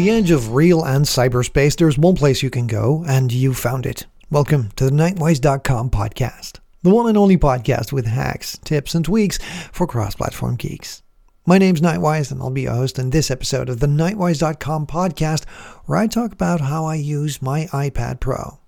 the 0.00 0.10
edge 0.10 0.30
of 0.30 0.54
real 0.54 0.82
and 0.82 1.04
cyberspace, 1.04 1.76
there's 1.76 1.98
one 1.98 2.14
place 2.14 2.42
you 2.42 2.48
can 2.48 2.66
go, 2.66 3.04
and 3.06 3.30
you 3.30 3.52
found 3.52 3.84
it. 3.84 4.06
Welcome 4.30 4.70
to 4.76 4.86
the 4.86 4.90
Knightwise.com 4.90 5.90
podcast, 5.90 6.58
the 6.82 6.88
one 6.88 7.06
and 7.06 7.18
only 7.18 7.36
podcast 7.36 7.92
with 7.92 8.06
hacks, 8.06 8.56
tips, 8.64 8.94
and 8.94 9.04
tweaks 9.04 9.38
for 9.70 9.86
cross 9.86 10.14
platform 10.14 10.56
geeks. 10.56 11.02
My 11.44 11.58
name's 11.58 11.82
Knightwise, 11.82 12.32
and 12.32 12.40
I'll 12.40 12.48
be 12.48 12.62
your 12.62 12.72
host 12.72 12.98
in 12.98 13.10
this 13.10 13.30
episode 13.30 13.68
of 13.68 13.80
the 13.80 13.88
Knightwise.com 13.88 14.86
podcast, 14.86 15.46
where 15.84 15.98
I 15.98 16.06
talk 16.06 16.32
about 16.32 16.62
how 16.62 16.86
I 16.86 16.94
use 16.94 17.42
my 17.42 17.66
iPad 17.66 18.20
Pro. 18.20 18.58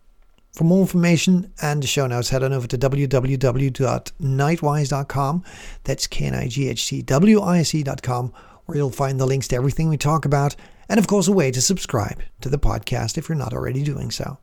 For 0.53 0.65
more 0.65 0.83
information 0.83 1.51
and 1.63 1.89
show 1.89 2.07
notes, 2.07 2.29
head 2.29 2.43
on 2.43 2.53
over 2.53 2.67
to 2.67 2.77
www.knightwise.com. 2.77 5.45
That's 5.85 6.07
K 6.07 6.27
N 6.27 6.35
I 6.35 6.49
G 6.49 6.69
H 6.69 6.89
T 6.89 7.01
W 7.01 7.41
I 7.41 7.61
S 7.61 7.75
E.com, 7.75 8.35
where 8.67 8.77
you'll 8.77 8.91
find 8.91 9.19
the 9.19 9.27
links 9.27 9.49
to 9.49 9.57
everything 9.57 9.89
we 9.89 9.97
talk 9.97 10.27
about, 10.27 10.55
and 10.93 10.99
of 10.99 11.07
course, 11.07 11.27
a 11.27 11.33
way 11.33 11.51
to 11.51 11.63
subscribe 11.63 12.21
to 12.43 12.51
the 12.51 12.59
podcast 12.59 13.17
if 13.17 13.27
you're 13.27 13.35
not 13.35 13.55
already 13.55 13.83
doing 13.83 14.11
so. 14.11 14.37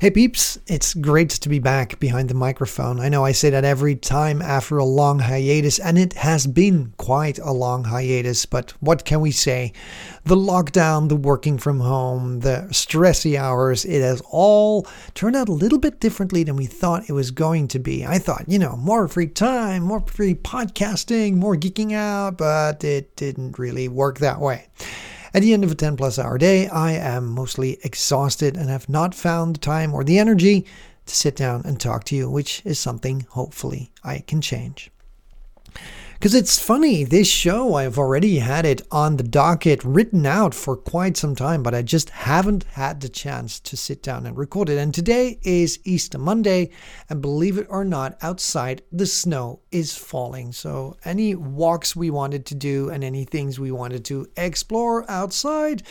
Hey 0.00 0.10
peeps, 0.10 0.60
it's 0.68 0.94
great 0.94 1.30
to 1.30 1.48
be 1.48 1.58
back 1.58 1.98
behind 1.98 2.30
the 2.30 2.34
microphone. 2.34 3.00
I 3.00 3.08
know 3.08 3.24
I 3.24 3.32
say 3.32 3.50
that 3.50 3.64
every 3.64 3.96
time 3.96 4.40
after 4.40 4.78
a 4.78 4.84
long 4.84 5.18
hiatus, 5.18 5.80
and 5.80 5.98
it 5.98 6.12
has 6.12 6.46
been 6.46 6.92
quite 6.98 7.40
a 7.40 7.50
long 7.50 7.82
hiatus, 7.82 8.46
but 8.46 8.74
what 8.78 9.04
can 9.04 9.20
we 9.20 9.32
say? 9.32 9.72
The 10.22 10.36
lockdown, 10.36 11.08
the 11.08 11.16
working 11.16 11.58
from 11.58 11.80
home, 11.80 12.38
the 12.38 12.68
stressy 12.70 13.36
hours, 13.36 13.84
it 13.84 14.00
has 14.00 14.22
all 14.30 14.86
turned 15.14 15.34
out 15.34 15.48
a 15.48 15.52
little 15.52 15.80
bit 15.80 15.98
differently 15.98 16.44
than 16.44 16.54
we 16.54 16.66
thought 16.66 17.10
it 17.10 17.12
was 17.12 17.32
going 17.32 17.66
to 17.66 17.80
be. 17.80 18.06
I 18.06 18.20
thought, 18.20 18.44
you 18.46 18.60
know, 18.60 18.76
more 18.76 19.08
free 19.08 19.26
time, 19.26 19.82
more 19.82 20.04
free 20.06 20.36
podcasting, 20.36 21.34
more 21.34 21.56
geeking 21.56 21.92
out, 21.92 22.38
but 22.38 22.84
it 22.84 23.16
didn't 23.16 23.58
really 23.58 23.88
work 23.88 24.20
that 24.20 24.38
way. 24.38 24.68
At 25.34 25.42
the 25.42 25.52
end 25.52 25.62
of 25.62 25.70
a 25.70 25.74
10 25.74 25.96
plus 25.96 26.18
hour 26.18 26.38
day, 26.38 26.68
I 26.68 26.92
am 26.92 27.26
mostly 27.26 27.78
exhausted 27.84 28.56
and 28.56 28.70
have 28.70 28.88
not 28.88 29.14
found 29.14 29.56
the 29.56 29.60
time 29.60 29.92
or 29.92 30.02
the 30.02 30.18
energy 30.18 30.64
to 31.06 31.14
sit 31.14 31.36
down 31.36 31.62
and 31.64 31.78
talk 31.78 32.04
to 32.04 32.16
you, 32.16 32.30
which 32.30 32.62
is 32.64 32.78
something 32.78 33.26
hopefully 33.30 33.90
I 34.02 34.20
can 34.20 34.40
change. 34.40 34.90
Because 36.18 36.34
it's 36.34 36.58
funny, 36.58 37.04
this 37.04 37.28
show, 37.28 37.74
I've 37.74 37.96
already 37.96 38.40
had 38.40 38.66
it 38.66 38.82
on 38.90 39.16
the 39.16 39.22
docket 39.22 39.84
written 39.84 40.26
out 40.26 40.52
for 40.52 40.76
quite 40.76 41.16
some 41.16 41.36
time, 41.36 41.62
but 41.62 41.76
I 41.76 41.82
just 41.82 42.10
haven't 42.10 42.64
had 42.64 43.00
the 43.00 43.08
chance 43.08 43.60
to 43.60 43.76
sit 43.76 44.02
down 44.02 44.26
and 44.26 44.36
record 44.36 44.68
it. 44.68 44.78
And 44.78 44.92
today 44.92 45.38
is 45.42 45.78
Easter 45.84 46.18
Monday, 46.18 46.70
and 47.08 47.22
believe 47.22 47.56
it 47.56 47.68
or 47.70 47.84
not, 47.84 48.18
outside 48.20 48.82
the 48.90 49.06
snow 49.06 49.60
is 49.70 49.96
falling. 49.96 50.50
So, 50.50 50.96
any 51.04 51.36
walks 51.36 51.94
we 51.94 52.10
wanted 52.10 52.46
to 52.46 52.56
do 52.56 52.90
and 52.90 53.04
any 53.04 53.24
things 53.24 53.60
we 53.60 53.70
wanted 53.70 54.04
to 54.06 54.26
explore 54.36 55.08
outside, 55.08 55.84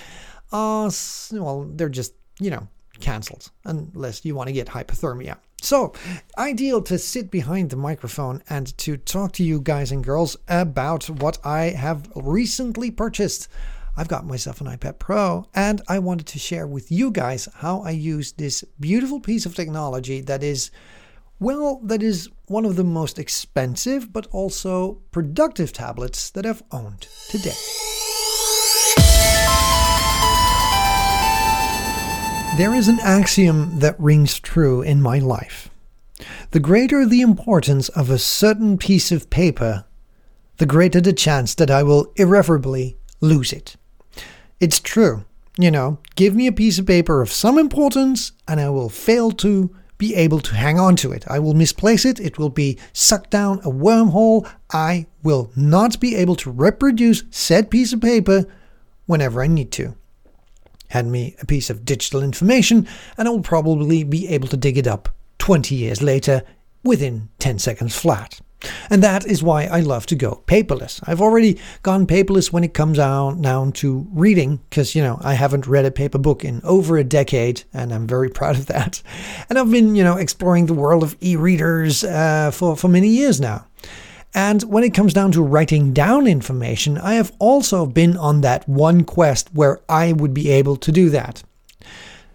uh, 0.51 0.91
well, 1.31 1.71
they're 1.73 1.87
just, 1.87 2.15
you 2.41 2.49
know, 2.49 2.67
cancelled 2.99 3.49
unless 3.63 4.25
you 4.25 4.35
want 4.35 4.47
to 4.47 4.53
get 4.53 4.67
hypothermia. 4.67 5.37
So, 5.61 5.93
ideal 6.37 6.81
to 6.83 6.99
sit 6.99 7.31
behind 7.31 7.71
the 7.71 7.75
microphone 7.75 8.43
and 8.47 8.77
to 8.77 8.95
talk 8.95 9.33
to 9.33 9.43
you 9.43 9.59
guys 9.59 9.91
and 9.91 10.03
girls 10.03 10.37
about 10.47 11.09
what 11.09 11.39
I 11.43 11.71
have 11.71 12.09
recently 12.15 12.91
purchased. 12.91 13.47
I've 13.97 14.07
got 14.07 14.27
myself 14.27 14.61
an 14.61 14.67
iPad 14.67 14.99
Pro 14.99 15.47
and 15.55 15.81
I 15.87 15.97
wanted 15.97 16.27
to 16.27 16.39
share 16.39 16.67
with 16.67 16.91
you 16.91 17.09
guys 17.09 17.49
how 17.55 17.81
I 17.81 17.89
use 17.89 18.33
this 18.33 18.63
beautiful 18.79 19.19
piece 19.19 19.47
of 19.47 19.55
technology 19.55 20.21
that 20.21 20.43
is, 20.43 20.69
well, 21.39 21.81
that 21.83 22.03
is 22.03 22.29
one 22.45 22.63
of 22.63 22.75
the 22.75 22.83
most 22.83 23.17
expensive 23.17 24.13
but 24.13 24.27
also 24.27 25.01
productive 25.11 25.73
tablets 25.73 26.29
that 26.29 26.45
I've 26.45 26.63
owned 26.71 27.07
to 27.29 27.39
date. 27.39 27.57
There 32.57 32.73
is 32.73 32.87
an 32.87 32.99
axiom 33.01 33.77
that 33.81 33.99
rings 33.99 34.39
true 34.39 34.81
in 34.81 34.99
my 34.99 35.19
life. 35.19 35.69
The 36.49 36.59
greater 36.59 37.05
the 37.05 37.21
importance 37.21 37.87
of 37.89 38.09
a 38.09 38.17
certain 38.17 38.79
piece 38.79 39.11
of 39.11 39.29
paper, 39.29 39.85
the 40.57 40.65
greater 40.65 40.99
the 40.99 41.13
chance 41.13 41.53
that 41.53 41.69
I 41.69 41.83
will 41.83 42.11
irreparably 42.15 42.97
lose 43.21 43.53
it. 43.53 43.75
It's 44.59 44.79
true. 44.79 45.23
You 45.59 45.69
know, 45.69 45.99
give 46.15 46.35
me 46.35 46.47
a 46.47 46.51
piece 46.51 46.79
of 46.79 46.87
paper 46.87 47.21
of 47.21 47.31
some 47.31 47.59
importance 47.59 48.31
and 48.47 48.59
I 48.59 48.71
will 48.71 48.89
fail 48.89 49.29
to 49.33 49.75
be 49.99 50.15
able 50.15 50.39
to 50.39 50.55
hang 50.55 50.79
on 50.79 50.95
to 50.95 51.11
it. 51.11 51.25
I 51.27 51.37
will 51.37 51.53
misplace 51.53 52.05
it. 52.05 52.19
It 52.19 52.39
will 52.39 52.49
be 52.49 52.79
sucked 52.91 53.29
down 53.29 53.59
a 53.59 53.69
wormhole. 53.69 54.49
I 54.73 55.05
will 55.21 55.51
not 55.55 55.99
be 55.99 56.15
able 56.15 56.35
to 56.37 56.49
reproduce 56.49 57.23
said 57.29 57.69
piece 57.69 57.93
of 57.93 58.01
paper 58.01 58.45
whenever 59.05 59.43
I 59.43 59.47
need 59.47 59.71
to 59.73 59.95
hand 60.89 61.11
me 61.11 61.35
a 61.41 61.45
piece 61.45 61.69
of 61.69 61.85
digital 61.85 62.23
information, 62.23 62.87
and 63.17 63.27
I 63.27 63.31
will 63.31 63.41
probably 63.41 64.03
be 64.03 64.27
able 64.27 64.47
to 64.49 64.57
dig 64.57 64.77
it 64.77 64.87
up 64.87 65.09
20 65.39 65.75
years 65.75 66.01
later 66.01 66.43
within 66.83 67.29
10 67.39 67.59
seconds 67.59 67.95
flat. 67.95 68.39
And 68.89 69.03
that 69.03 69.25
is 69.25 69.43
why 69.43 69.65
I 69.65 69.81
love 69.81 70.07
to 70.07 70.15
go 70.15 70.41
paperless. 70.47 70.99
I've 71.05 71.21
already 71.21 71.59
gone 71.83 72.07
paperless 72.07 72.51
when 72.51 72.63
it 72.63 72.73
comes 72.73 72.97
down, 72.97 73.41
down 73.41 73.71
to 73.73 74.07
reading, 74.11 74.59
because, 74.69 74.95
you 74.95 75.03
know, 75.03 75.19
I 75.21 75.35
haven't 75.35 75.67
read 75.67 75.85
a 75.85 75.91
paper 75.91 76.17
book 76.17 76.43
in 76.43 76.61
over 76.63 76.97
a 76.97 77.03
decade, 77.03 77.63
and 77.71 77.93
I'm 77.93 78.07
very 78.07 78.29
proud 78.39 78.55
of 78.55 78.65
that. 78.67 79.03
And 79.49 79.59
I've 79.59 79.69
been, 79.69 79.95
you 79.95 80.03
know, 80.03 80.17
exploring 80.17 80.65
the 80.65 80.73
world 80.73 81.03
of 81.03 81.15
e 81.21 81.35
readers 81.35 82.03
uh, 82.03 82.51
for, 82.51 82.75
for 82.75 82.87
many 82.87 83.09
years 83.09 83.39
now. 83.39 83.66
And 84.37 84.61
when 84.65 84.83
it 84.83 84.93
comes 84.93 85.15
down 85.15 85.31
to 85.31 85.41
writing 85.41 85.93
down 85.93 86.27
information, 86.27 86.99
I 86.99 87.15
have 87.15 87.33
also 87.39 87.87
been 87.87 88.15
on 88.15 88.41
that 88.41 88.69
one 88.69 89.03
quest 89.03 89.49
where 89.51 89.79
I 89.89 90.13
would 90.13 90.31
be 90.35 90.51
able 90.51 90.75
to 90.75 90.91
do 90.91 91.09
that. 91.09 91.41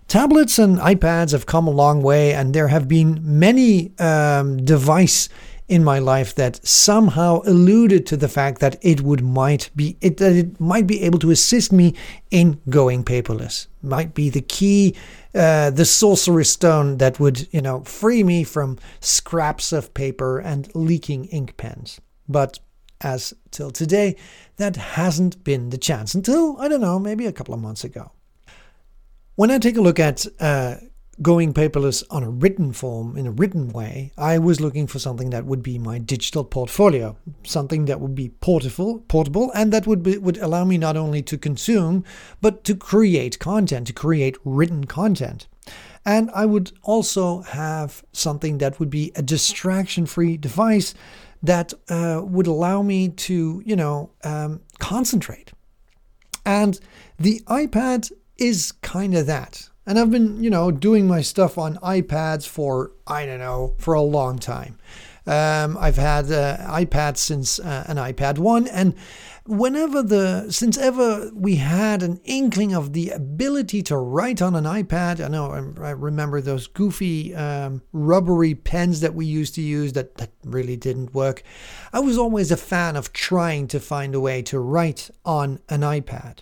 Tablets 0.09 0.59
and 0.59 0.79
iPads 0.79 1.31
have 1.31 1.47
come 1.47 1.69
a 1.69 1.71
long 1.71 2.03
way, 2.03 2.35
and 2.35 2.53
there 2.53 2.67
have 2.67 2.89
been 2.89 3.21
many 3.23 3.97
um, 4.01 4.65
device 4.65 5.29
in 5.69 5.85
my 5.85 6.01
life 6.01 6.35
that 6.35 6.67
somehow 6.67 7.41
alluded 7.47 8.05
to 8.07 8.17
the 8.17 8.29
fact 8.29 8.61
that 8.61 8.77
it 8.83 9.03
would 9.03 9.23
might 9.23 9.71
be 9.77 9.97
it, 10.01 10.17
that 10.17 10.33
it 10.33 10.61
might 10.61 10.89
be 10.89 11.03
able 11.03 11.21
to 11.21 11.31
assist 11.31 11.73
me 11.73 11.95
in 12.33 12.61
going 12.69 13.05
paperless. 13.05 13.69
Might 13.81 14.13
be 14.13 14.29
the 14.29 14.43
key, 14.43 14.97
uh, 15.35 15.71
the 15.71 15.85
sorcerer's 15.85 16.51
stone 16.51 16.99
that 16.99 17.19
would 17.19 17.53
you 17.53 17.63
know 17.63 17.81
free 17.85 18.23
me 18.23 18.45
from 18.45 18.79
scraps 19.01 19.73
of 19.73 19.95
paper 19.95 20.39
and 20.39 20.75
leaking 20.75 21.27
ink 21.27 21.57
pens. 21.57 22.01
But 22.29 22.59
as 23.01 23.35
till 23.51 23.71
today, 23.71 24.17
that 24.57 24.77
hasn't 24.77 25.43
been 25.45 25.71
the 25.71 25.79
chance 25.79 26.15
until 26.15 26.57
I 26.61 26.69
don't 26.69 26.81
know 26.81 26.99
maybe 26.99 27.27
a 27.27 27.33
couple 27.33 27.55
of 27.55 27.61
months 27.61 27.85
ago. 27.85 28.13
When 29.35 29.51
I 29.51 29.59
take 29.59 29.77
a 29.77 29.81
look 29.81 29.99
at 29.99 30.27
uh, 30.39 30.77
going 31.23 31.55
paperless 31.55 32.03
on 32.11 32.23
a 32.23 32.31
written 32.31 32.73
form 32.73 33.17
in 33.17 33.27
a 33.27 33.31
written 33.31 33.69
way, 33.69 34.13
I 34.19 34.39
was 34.39 34.61
looking 34.61 34.87
for 34.87 34.99
something 34.99 35.31
that 35.31 35.47
would 35.47 35.63
be 35.63 35.79
my 35.79 35.99
digital 35.99 36.45
portfolio, 36.45 37.17
something 37.45 37.85
that 37.87 38.01
would 38.01 38.15
be 38.15 38.31
portable, 38.41 39.01
portable, 39.09 39.51
and 39.55 39.73
that 39.73 39.87
would 39.87 40.03
be, 40.03 40.19
would 40.19 40.39
allow 40.39 40.65
me 40.65 40.79
not 40.79 40.97
only 40.97 41.23
to 41.23 41.39
consume 41.39 42.05
but 42.41 42.65
to 42.65 42.75
create 42.75 43.39
content, 43.39 43.87
to 43.87 43.93
create 43.93 44.37
written 44.45 44.85
content. 44.85 45.47
And 46.05 46.31
I 46.35 46.47
would 46.47 46.73
also 46.83 47.43
have 47.43 48.05
something 48.13 48.59
that 48.59 48.81
would 48.81 48.91
be 48.91 49.13
a 49.15 49.23
distraction-free 49.23 50.39
device 50.39 50.95
that 51.43 51.73
uh, 51.89 52.21
would 52.25 52.47
allow 52.47 52.83
me 52.83 53.09
to, 53.09 53.63
you 53.65 53.77
know, 53.77 54.11
um, 54.25 54.61
concentrate. 54.79 55.53
And 56.45 56.81
the 57.19 57.41
iPad 57.47 58.11
is 58.37 58.73
kind 58.83 59.15
of 59.15 59.27
that. 59.27 59.69
And 59.87 59.99
I've 59.99 60.11
been, 60.11 60.43
you 60.43 60.51
know, 60.51 60.71
doing 60.71 61.09
my 61.09 61.23
stuff 61.23 61.59
on 61.59 61.77
iPads 61.77 62.47
for, 62.47 62.93
I 63.07 63.27
don't 63.27 63.41
know, 63.41 63.75
for 63.79 63.95
a 63.95 64.03
long 64.03 64.39
time. 64.39 64.79
Um, 65.27 65.77
I've 65.79 65.97
had 65.97 66.33
uh, 66.33 66.57
iPads 66.69 67.19
since 67.19 67.61
uh, 67.61 67.85
an 67.87 67.97
iPad 67.97 68.39
1, 68.39 68.67
and 68.67 68.95
whenever 69.47 70.03
the, 70.03 70.51
since 70.51 70.77
ever 70.77 71.31
we 71.33 71.57
had 71.57 72.03
an 72.03 72.21
inkling 72.25 72.75
of 72.75 72.93
the 72.93 73.11
ability 73.11 73.83
to 73.85 73.97
write 73.97 74.43
on 74.43 74.57
an 74.57 74.65
iPad, 74.65 75.25
I 75.25 75.29
know 75.29 75.75
I 75.81 75.91
remember 75.91 76.41
those 76.41 76.67
goofy 76.67 77.35
um, 77.37 77.83
rubbery 77.93 78.57
pens 78.57 79.01
that 79.01 79.15
we 79.15 79.27
used 79.27 79.55
to 79.55 79.63
use 79.63 79.93
that, 79.93 80.17
that 80.17 80.31
really 80.45 80.77
didn't 80.77 81.15
work. 81.15 81.45
I 81.93 82.01
was 82.01 82.19
always 82.19 82.51
a 82.51 82.57
fan 82.57 82.97
of 82.97 83.13
trying 83.13 83.69
to 83.69 83.79
find 83.79 84.17
a 84.17 84.21
way 84.21 84.43
to 84.43 84.59
write 84.59 85.09
on 85.25 85.61
an 85.69 85.83
iPad. 85.83 86.39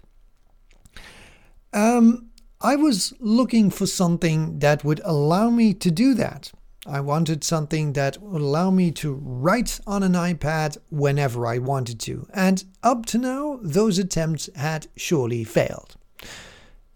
Um, 1.73 2.30
I 2.63 2.77
was 2.77 3.15
looking 3.21 3.71
for 3.71 3.87
something 3.87 4.59
that 4.59 4.85
would 4.85 5.01
allow 5.05 5.49
me 5.49 5.73
to 5.75 5.91
do 5.91 6.15
that. 6.15 6.53
I 6.87 7.01
wanted 7.01 7.43
something 7.43 7.95
that 7.95 8.21
would 8.21 8.43
allow 8.43 8.71
me 8.71 8.91
to 8.93 9.15
write 9.15 9.81
on 9.87 10.03
an 10.03 10.13
iPad 10.13 10.77
whenever 10.91 11.47
I 11.47 11.59
wanted 11.59 11.99
to, 12.01 12.27
and 12.35 12.65
up 12.83 13.07
to 13.07 13.19
now, 13.19 13.59
those 13.63 13.99
attempts 13.99 14.51
had 14.57 14.89
surely 14.97 15.45
failed. 15.45 15.97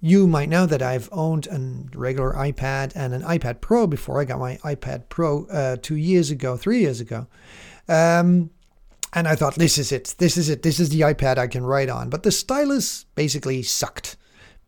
You 0.01 0.27
might 0.27 0.51
know 0.51 0.67
that 0.67 0.83
I've 0.83 1.09
owned 1.13 1.47
a 1.47 1.97
regular 1.99 2.33
iPad 2.33 2.93
and 2.95 3.15
an 3.15 3.23
iPad 3.23 3.63
Pro 3.63 3.87
before 3.87 4.21
I 4.21 4.25
got 4.25 4.39
my 4.39 4.57
iPad 4.65 5.09
Pro 5.09 5.47
uh, 5.47 5.77
two 5.81 5.97
years 5.97 6.31
ago, 6.31 6.57
three 6.59 6.81
years 6.81 7.01
ago. 7.01 7.27
Um, 7.89 8.51
And 9.15 9.29
I 9.29 9.37
thought, 9.37 9.55
this 9.55 9.79
is 9.79 9.93
it. 9.93 10.15
This 10.19 10.37
is 10.37 10.49
it. 10.49 10.63
This 10.63 10.81
is 10.81 10.89
the 10.89 11.03
iPad 11.03 11.39
I 11.39 11.47
can 11.47 11.65
write 11.65 11.89
on. 11.89 12.11
But 12.11 12.23
the 12.23 12.33
stylus 12.33 13.07
basically 13.15 13.63
sucked 13.63 14.17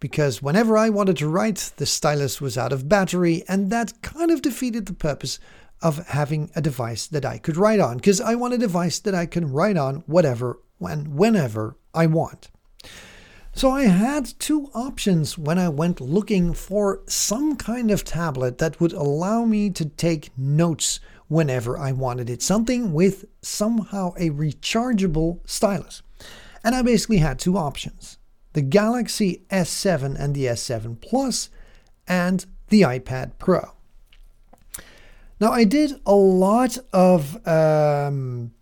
because 0.01 0.43
whenever 0.43 0.77
I 0.77 0.89
wanted 0.89 1.17
to 1.19 1.29
write, 1.29 1.73
the 1.77 1.87
stylus 1.87 2.41
was 2.41 2.59
out 2.59 2.73
of 2.73 2.89
battery, 2.89 3.45
and 3.49 3.71
that 3.71 4.03
kind 4.03 4.31
of 4.31 4.43
defeated 4.43 4.87
the 4.87 4.93
purpose 4.93 5.39
of 5.83 6.07
having 6.09 6.51
a 6.57 6.63
device 6.63 7.07
that 7.07 7.25
I 7.25 7.39
could 7.39 7.57
write 7.57 7.81
on 7.81 7.97
because 7.97 8.21
I 8.21 8.35
want 8.35 8.55
a 8.55 8.59
device 8.59 8.99
that 9.01 9.15
I 9.15 9.27
can 9.27 9.53
write 9.53 9.77
on 9.77 10.05
whatever, 10.07 10.61
when, 10.79 11.17
whenever 11.17 11.77
I 11.95 12.07
want. 12.07 12.51
So 13.55 13.71
I 13.71 13.85
had 13.85 14.39
two 14.39 14.71
options 14.75 15.39
when 15.39 15.59
I 15.59 15.71
went 15.71 16.01
looking 16.01 16.53
for 16.53 17.01
some 17.07 17.57
kind 17.57 17.91
of 17.91 18.05
tablet 18.05 18.59
that 18.59 18.81
would 18.81 18.93
allow 18.93 19.47
me 19.47 19.71
to 19.71 19.87
take 19.87 20.37
notes 20.37 21.01
whenever 21.29 21.79
I 21.79 21.93
wanted 21.93 22.29
it, 22.29 22.43
something 22.43 22.93
with 22.93 23.25
somehow 23.41 24.13
a 24.17 24.31
rechargeable 24.31 25.41
stylus. 25.47 26.03
And 26.63 26.75
I 26.75 26.83
basically 26.83 27.19
had 27.19 27.39
two 27.39 27.57
options 27.57 28.19
the 28.57 28.63
Galaxy 28.63 29.43
S7 29.51 30.19
and 30.19 30.35
the 30.35 30.47
S7 30.47 30.99
Plus, 30.99 31.51
and 32.09 32.47
the 32.69 32.81
iPad 32.81 33.33
Pro. 33.39 33.73
Now, 35.39 35.53
I 35.53 35.65
did 35.65 36.01
a 36.07 36.15
lot 36.15 36.79
of 36.91 37.47
um, 37.47 38.53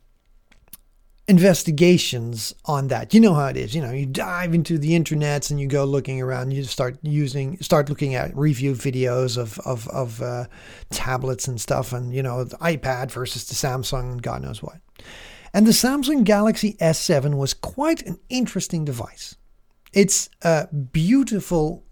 investigations 1.28 2.56
on 2.64 2.88
that. 2.88 3.14
You 3.14 3.20
know 3.20 3.34
how 3.34 3.46
it 3.46 3.56
is. 3.56 3.72
You 3.72 3.82
know, 3.82 3.92
you 3.92 4.04
dive 4.04 4.52
into 4.52 4.78
the 4.78 4.98
internets 4.98 5.52
and 5.52 5.60
you 5.60 5.68
go 5.68 5.84
looking 5.84 6.20
around. 6.20 6.50
You 6.50 6.64
start 6.64 6.98
using, 7.02 7.56
start 7.60 7.88
looking 7.88 8.16
at 8.16 8.36
review 8.36 8.72
videos 8.72 9.38
of 9.38 9.60
of, 9.60 9.86
of 9.90 10.20
uh, 10.20 10.46
tablets 10.90 11.46
and 11.46 11.60
stuff, 11.60 11.92
and 11.92 12.12
you 12.12 12.24
know, 12.24 12.42
the 12.42 12.56
iPad 12.56 13.12
versus 13.12 13.44
the 13.44 13.54
Samsung 13.54 14.10
and 14.10 14.22
God 14.24 14.42
knows 14.42 14.60
what. 14.60 14.80
And 15.52 15.68
the 15.68 15.70
Samsung 15.70 16.24
Galaxy 16.24 16.72
S7 16.80 17.36
was 17.36 17.54
quite 17.54 18.02
an 18.02 18.18
interesting 18.28 18.84
device. 18.84 19.36
It's 19.94 20.28
a 20.42 20.66
beautiful 20.74 21.84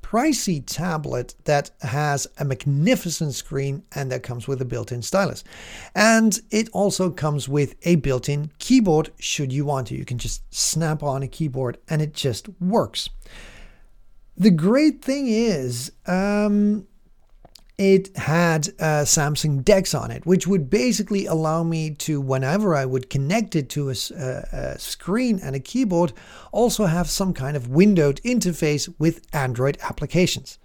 pricey 0.00 0.62
tablet 0.64 1.34
that 1.44 1.70
has 1.82 2.26
a 2.38 2.44
magnificent 2.44 3.34
screen 3.34 3.82
and 3.94 4.10
that 4.10 4.22
comes 4.22 4.48
with 4.48 4.62
a 4.62 4.64
built-in 4.64 5.02
stylus. 5.02 5.44
And 5.94 6.40
it 6.50 6.70
also 6.72 7.10
comes 7.10 7.48
with 7.48 7.74
a 7.82 7.96
built-in 7.96 8.52
keyboard 8.58 9.10
should 9.18 9.52
you 9.52 9.66
want 9.66 9.88
to. 9.88 9.96
You 9.96 10.06
can 10.06 10.16
just 10.16 10.42
snap 10.54 11.02
on 11.02 11.22
a 11.22 11.28
keyboard 11.28 11.76
and 11.88 12.00
it 12.00 12.14
just 12.14 12.48
works. 12.60 13.10
The 14.36 14.50
great 14.50 15.02
thing 15.02 15.26
is, 15.28 15.92
um, 16.06 16.86
it 17.78 18.16
had 18.16 18.68
uh, 18.80 19.04
Samsung 19.04 19.64
DeX 19.64 19.94
on 19.94 20.10
it, 20.10 20.26
which 20.26 20.48
would 20.48 20.68
basically 20.68 21.26
allow 21.26 21.62
me 21.62 21.90
to, 21.90 22.20
whenever 22.20 22.74
I 22.74 22.84
would 22.84 23.08
connect 23.08 23.54
it 23.54 23.68
to 23.70 23.90
a, 23.90 23.94
a, 24.16 24.48
a, 24.52 24.78
screen 24.78 25.38
and 25.40 25.54
a 25.54 25.60
keyboard, 25.60 26.12
also 26.50 26.86
have 26.86 27.08
some 27.08 27.32
kind 27.32 27.56
of 27.56 27.68
windowed 27.68 28.20
interface 28.24 28.92
with 28.98 29.24
Android 29.32 29.78
applications. 29.82 30.58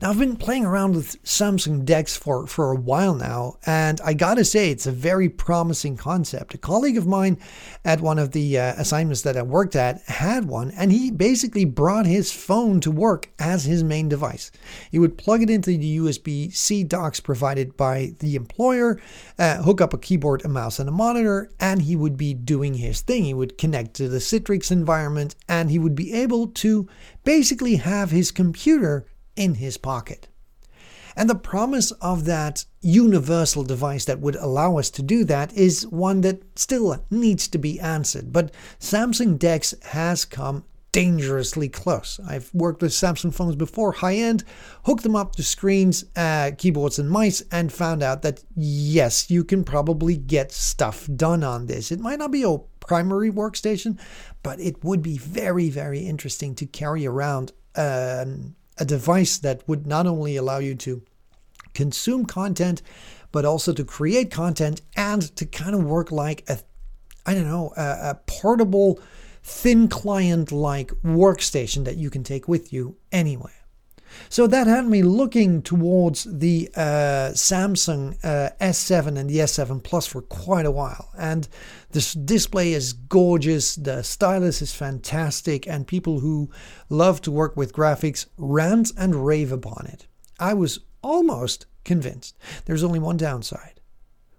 Now, 0.00 0.10
I've 0.10 0.18
been 0.18 0.36
playing 0.36 0.64
around 0.64 0.94
with 0.94 1.22
Samsung 1.24 1.84
DeX 1.84 2.16
for, 2.16 2.46
for 2.46 2.72
a 2.72 2.76
while 2.76 3.14
now, 3.14 3.56
and 3.66 4.00
I 4.02 4.14
gotta 4.14 4.44
say, 4.44 4.70
it's 4.70 4.86
a 4.86 4.92
very 4.92 5.28
promising 5.28 5.96
concept. 5.96 6.54
A 6.54 6.58
colleague 6.58 6.96
of 6.96 7.06
mine 7.06 7.38
at 7.84 8.00
one 8.00 8.18
of 8.18 8.32
the 8.32 8.58
uh, 8.58 8.74
assignments 8.76 9.22
that 9.22 9.36
I 9.36 9.42
worked 9.42 9.76
at 9.76 10.02
had 10.02 10.46
one, 10.46 10.70
and 10.72 10.92
he 10.92 11.10
basically 11.10 11.64
brought 11.64 12.06
his 12.06 12.32
phone 12.32 12.80
to 12.80 12.90
work 12.90 13.30
as 13.38 13.64
his 13.64 13.82
main 13.82 14.08
device. 14.08 14.50
He 14.90 14.98
would 14.98 15.18
plug 15.18 15.42
it 15.42 15.50
into 15.50 15.70
the 15.76 15.98
USB 15.98 16.54
C 16.54 16.84
docks 16.84 17.20
provided 17.20 17.76
by 17.76 18.12
the 18.20 18.36
employer, 18.36 19.00
uh, 19.38 19.62
hook 19.62 19.80
up 19.80 19.94
a 19.94 19.98
keyboard, 19.98 20.44
a 20.44 20.48
mouse, 20.48 20.78
and 20.78 20.88
a 20.88 20.92
monitor, 20.92 21.50
and 21.60 21.82
he 21.82 21.96
would 21.96 22.16
be 22.16 22.34
doing 22.34 22.74
his 22.74 23.00
thing. 23.00 23.24
He 23.24 23.34
would 23.34 23.58
connect 23.58 23.94
to 23.94 24.08
the 24.08 24.18
Citrix 24.18 24.70
environment, 24.70 25.36
and 25.48 25.70
he 25.70 25.78
would 25.78 25.94
be 25.94 26.12
able 26.12 26.48
to 26.48 26.88
basically 27.24 27.76
have 27.76 28.10
his 28.10 28.30
computer 28.30 29.06
in 29.36 29.54
his 29.54 29.76
pocket. 29.76 30.28
And 31.16 31.28
the 31.28 31.34
promise 31.34 31.90
of 31.92 32.24
that 32.26 32.64
universal 32.80 33.64
device 33.64 34.04
that 34.04 34.20
would 34.20 34.36
allow 34.36 34.78
us 34.78 34.90
to 34.90 35.02
do 35.02 35.24
that 35.24 35.52
is 35.52 35.86
one 35.86 36.20
that 36.22 36.42
still 36.58 37.04
needs 37.10 37.48
to 37.48 37.58
be 37.58 37.80
answered. 37.80 38.32
But 38.32 38.54
Samsung 38.78 39.38
DeX 39.38 39.74
has 39.82 40.24
come 40.24 40.64
dangerously 40.92 41.68
close. 41.68 42.18
I've 42.26 42.52
worked 42.52 42.82
with 42.82 42.92
Samsung 42.92 43.32
phones 43.32 43.56
before, 43.56 43.92
high 43.92 44.16
end, 44.16 44.44
hooked 44.84 45.02
them 45.02 45.16
up 45.16 45.36
to 45.36 45.42
screens, 45.42 46.04
uh, 46.16 46.52
keyboards, 46.56 46.98
and 46.98 47.10
mice, 47.10 47.42
and 47.52 47.72
found 47.72 48.02
out 48.02 48.22
that 48.22 48.42
yes, 48.56 49.30
you 49.30 49.44
can 49.44 49.62
probably 49.64 50.16
get 50.16 50.52
stuff 50.52 51.08
done 51.14 51.44
on 51.44 51.66
this. 51.66 51.92
It 51.92 52.00
might 52.00 52.18
not 52.18 52.32
be 52.32 52.42
a 52.42 52.58
primary 52.80 53.30
workstation, 53.30 53.98
but 54.42 54.58
it 54.58 54.82
would 54.82 55.02
be 55.02 55.18
very, 55.18 55.70
very 55.70 56.00
interesting 56.00 56.54
to 56.56 56.66
carry 56.66 57.06
around. 57.06 57.52
Um, 57.76 58.56
a 58.80 58.84
device 58.84 59.38
that 59.38 59.62
would 59.68 59.86
not 59.86 60.06
only 60.06 60.36
allow 60.36 60.58
you 60.58 60.74
to 60.74 61.02
consume 61.74 62.24
content, 62.24 62.82
but 63.30 63.44
also 63.44 63.72
to 63.72 63.84
create 63.84 64.30
content 64.30 64.80
and 64.96 65.22
to 65.36 65.46
kind 65.46 65.74
of 65.74 65.84
work 65.84 66.10
like 66.10 66.42
a, 66.48 66.58
I 67.24 67.34
don't 67.34 67.48
know, 67.48 67.72
a, 67.76 68.10
a 68.10 68.20
portable, 68.26 68.98
thin 69.42 69.88
client 69.88 70.50
like 70.50 70.90
workstation 71.04 71.84
that 71.84 71.96
you 71.96 72.10
can 72.10 72.24
take 72.24 72.48
with 72.48 72.72
you 72.72 72.96
anywhere. 73.12 73.59
So 74.28 74.46
that 74.46 74.66
had 74.66 74.86
me 74.86 75.02
looking 75.02 75.62
towards 75.62 76.24
the 76.24 76.70
uh, 76.76 77.32
Samsung 77.32 78.16
uh, 78.24 78.50
S7 78.60 79.18
and 79.18 79.28
the 79.28 79.38
S7 79.38 79.82
Plus 79.82 80.06
for 80.06 80.22
quite 80.22 80.66
a 80.66 80.70
while. 80.70 81.10
And 81.18 81.48
this 81.90 82.12
display 82.12 82.72
is 82.72 82.92
gorgeous, 82.92 83.74
the 83.74 84.02
stylus 84.02 84.62
is 84.62 84.74
fantastic, 84.74 85.66
and 85.66 85.86
people 85.86 86.20
who 86.20 86.50
love 86.88 87.20
to 87.22 87.30
work 87.30 87.56
with 87.56 87.72
graphics 87.72 88.26
rant 88.36 88.92
and 88.96 89.26
rave 89.26 89.52
upon 89.52 89.86
it. 89.86 90.06
I 90.38 90.54
was 90.54 90.80
almost 91.02 91.66
convinced. 91.84 92.36
There's 92.66 92.84
only 92.84 92.98
one 92.98 93.16
downside. 93.16 93.80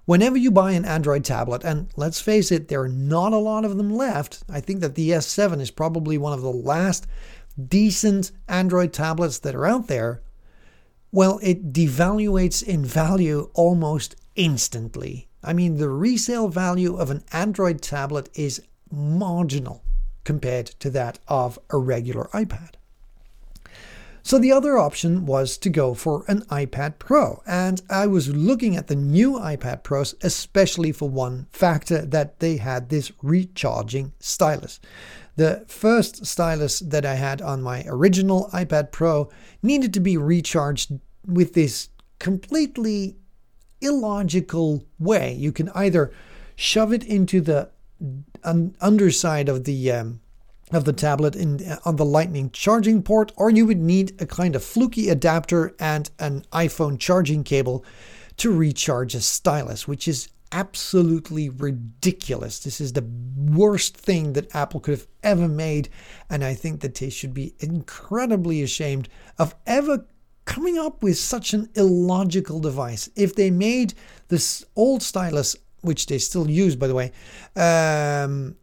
Whenever 0.06 0.36
you 0.36 0.52
buy 0.52 0.72
an 0.72 0.84
Android 0.84 1.24
tablet, 1.24 1.64
and 1.64 1.88
let's 1.96 2.20
face 2.20 2.52
it, 2.52 2.68
there 2.68 2.82
are 2.82 2.90
not 2.90 3.34
a 3.34 3.38
lot 3.38 3.64
of 3.64 3.78
them 3.78 3.96
left, 3.96 4.44
I 4.50 4.60
think 4.60 4.82
that 4.82 4.96
the 4.96 5.12
S7 5.12 5.62
is 5.62 5.72
probably 5.72 6.18
one 6.18 6.34
of 6.34 6.42
the 6.42 6.52
last 6.52 7.06
decent 7.70 8.32
Android 8.48 8.94
tablets 8.94 9.40
that 9.40 9.56
are 9.56 9.66
out 9.66 9.88
there, 9.88 10.22
well, 11.12 11.40
it 11.44 11.74
devaluates 11.74 12.64
in 12.64 12.86
value 12.86 13.50
almost 13.54 14.16
instantly. 14.36 15.28
I 15.44 15.54
mean, 15.54 15.78
the 15.78 15.90
resale 15.90 16.48
value 16.48 16.96
of 16.96 17.10
an 17.10 17.24
Android 17.32 17.82
tablet 17.82 18.30
is 18.34 18.62
marginal 18.92 19.84
compared 20.24 20.68
to 20.68 20.90
that 20.92 21.20
of 21.28 21.58
a 21.70 21.78
regular 21.78 22.30
iPad. 22.34 22.76
So 24.24 24.38
the 24.38 24.52
other 24.52 24.78
option 24.78 25.26
was 25.26 25.58
to 25.58 25.70
go 25.70 25.94
for 25.94 26.24
an 26.28 26.42
iPad 26.44 27.00
Pro. 27.00 27.42
And 27.46 27.82
I 27.90 28.08
was 28.08 28.36
looking 28.36 28.76
at 28.76 28.88
the 28.88 28.96
new 28.96 29.34
iPad 29.34 29.84
Pros, 29.84 30.16
especially 30.22 30.92
for 30.92 31.10
one 31.10 31.48
factor 31.52 32.06
that 32.06 32.40
they 32.40 32.58
had 32.58 32.90
this 32.90 33.12
recharging 33.22 34.14
stylus. 34.20 34.80
The 35.38 35.66
first 35.68 36.26
stylus 36.26 36.80
that 36.80 37.06
I 37.06 37.16
had 37.16 37.42
on 37.42 37.62
my 37.62 37.84
original 37.88 38.50
iPad 38.54 38.92
Pro 38.92 39.30
needed 39.64 39.94
to 39.94 40.00
be 40.00 40.18
recharged 40.18 41.00
with 41.26 41.54
this 41.54 41.90
completely 42.20 43.16
illogical 43.82 44.84
way. 45.00 45.34
You 45.34 45.52
can 45.52 45.70
either 45.70 46.12
shove 46.56 46.94
it 46.94 47.04
into 47.04 47.42
the 47.42 47.70
underside 48.44 49.50
of 49.50 49.64
the 49.64 49.92
um, 49.92 50.22
of 50.72 50.86
the 50.86 50.94
tablet 50.94 51.36
in 51.36 51.78
on 51.86 51.96
the 51.98 52.06
lightning 52.06 52.50
charging 52.52 53.04
port 53.04 53.32
or 53.36 53.50
you 53.50 53.66
would 53.66 53.80
need 53.80 54.20
a 54.22 54.26
kind 54.26 54.56
of 54.56 54.64
fluky 54.64 55.10
adapter 55.10 55.76
and 55.80 56.10
an 56.20 56.46
iPhone 56.54 57.00
charging 57.00 57.44
cable 57.44 57.84
to 58.38 58.52
recharge 58.52 59.14
a 59.14 59.22
stylus 59.22 59.88
which 59.88 60.08
is 60.08 60.30
absolutely 60.52 61.50
ridiculous. 61.50 62.60
This 62.60 62.82
is 62.82 62.94
the 62.94 63.08
worst 63.38 63.96
thing 63.96 64.34
that 64.34 64.54
Apple 64.56 64.80
could 64.80 64.92
have 64.92 65.08
ever 65.24 65.48
made. 65.48 65.90
And 66.30 66.44
I 66.44 66.54
think 66.54 66.82
that 66.82 66.96
they 66.96 67.10
should 67.10 67.34
be 67.34 67.56
incredibly 67.60 68.62
ashamed 68.62 69.10
of 69.38 69.56
ever 69.66 70.06
coming 70.46 70.78
up 70.78 71.04
with 71.04 71.18
such 71.18 71.54
an 71.54 71.70
illogical 71.76 72.60
device. 72.60 73.10
If 73.16 73.36
they 73.36 73.50
made 73.50 73.94
this 74.28 74.66
old 74.76 75.02
stylus, 75.02 75.56
which 75.82 76.08
they 76.08 76.18
still 76.18 76.50
use, 76.50 76.76
by 76.76 76.88
the 76.88 76.96
way, 76.96 77.12
um, 77.56 78.56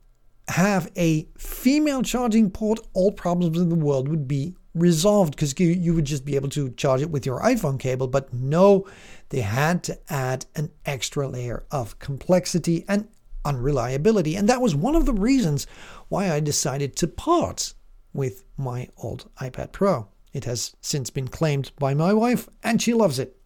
have 0.49 0.91
a 0.97 1.29
female 1.37 2.03
charging 2.03 2.51
port, 2.51 2.81
all 2.95 3.13
problems 3.13 3.59
in 3.59 3.69
the 3.69 3.75
world 3.75 4.09
would 4.09 4.27
be 4.27 4.55
resolved 4.75 5.35
because 5.35 5.59
you, 5.59 5.69
you 5.69 5.95
would 5.95 6.05
just 6.05 6.25
be 6.25 6.37
able 6.37 6.49
to 6.51 6.71
charge 6.71 7.03
it 7.03 7.11
with 7.11 7.27
your 7.27 7.41
iPhone 7.41 7.79
cable. 7.79 8.07
But 8.07 8.33
no, 8.33 8.87
they 9.31 9.41
had 9.41 9.83
to 9.85 9.99
add 10.09 10.47
an 10.57 10.71
extra 10.87 11.29
layer 11.29 11.65
of 11.71 11.99
complexity 11.99 12.85
and 12.89 13.09
unreliability. 13.45 14.37
And 14.37 14.49
that 14.49 14.61
was 14.61 14.75
one 14.75 14.95
of 14.95 15.07
the 15.07 15.13
reasons 15.13 15.67
why 16.09 16.31
I 16.31 16.41
decided 16.41 16.97
to 16.97 17.07
part 17.07 17.75
with 18.13 18.45
my 18.57 18.89
old 18.97 19.29
iPad 19.41 19.73
Pro. 19.73 20.09
It 20.33 20.45
has 20.45 20.77
since 20.81 21.11
been 21.11 21.29
claimed 21.29 21.73
by 21.79 21.95
my 21.95 22.13
wife 22.13 22.49
and 22.63 22.81
she 22.81 22.95
loves 22.95 23.19
it. 23.19 23.37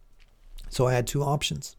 So 0.69 0.87
I 0.87 0.93
had 0.93 1.07
two 1.07 1.23
options. 1.23 1.75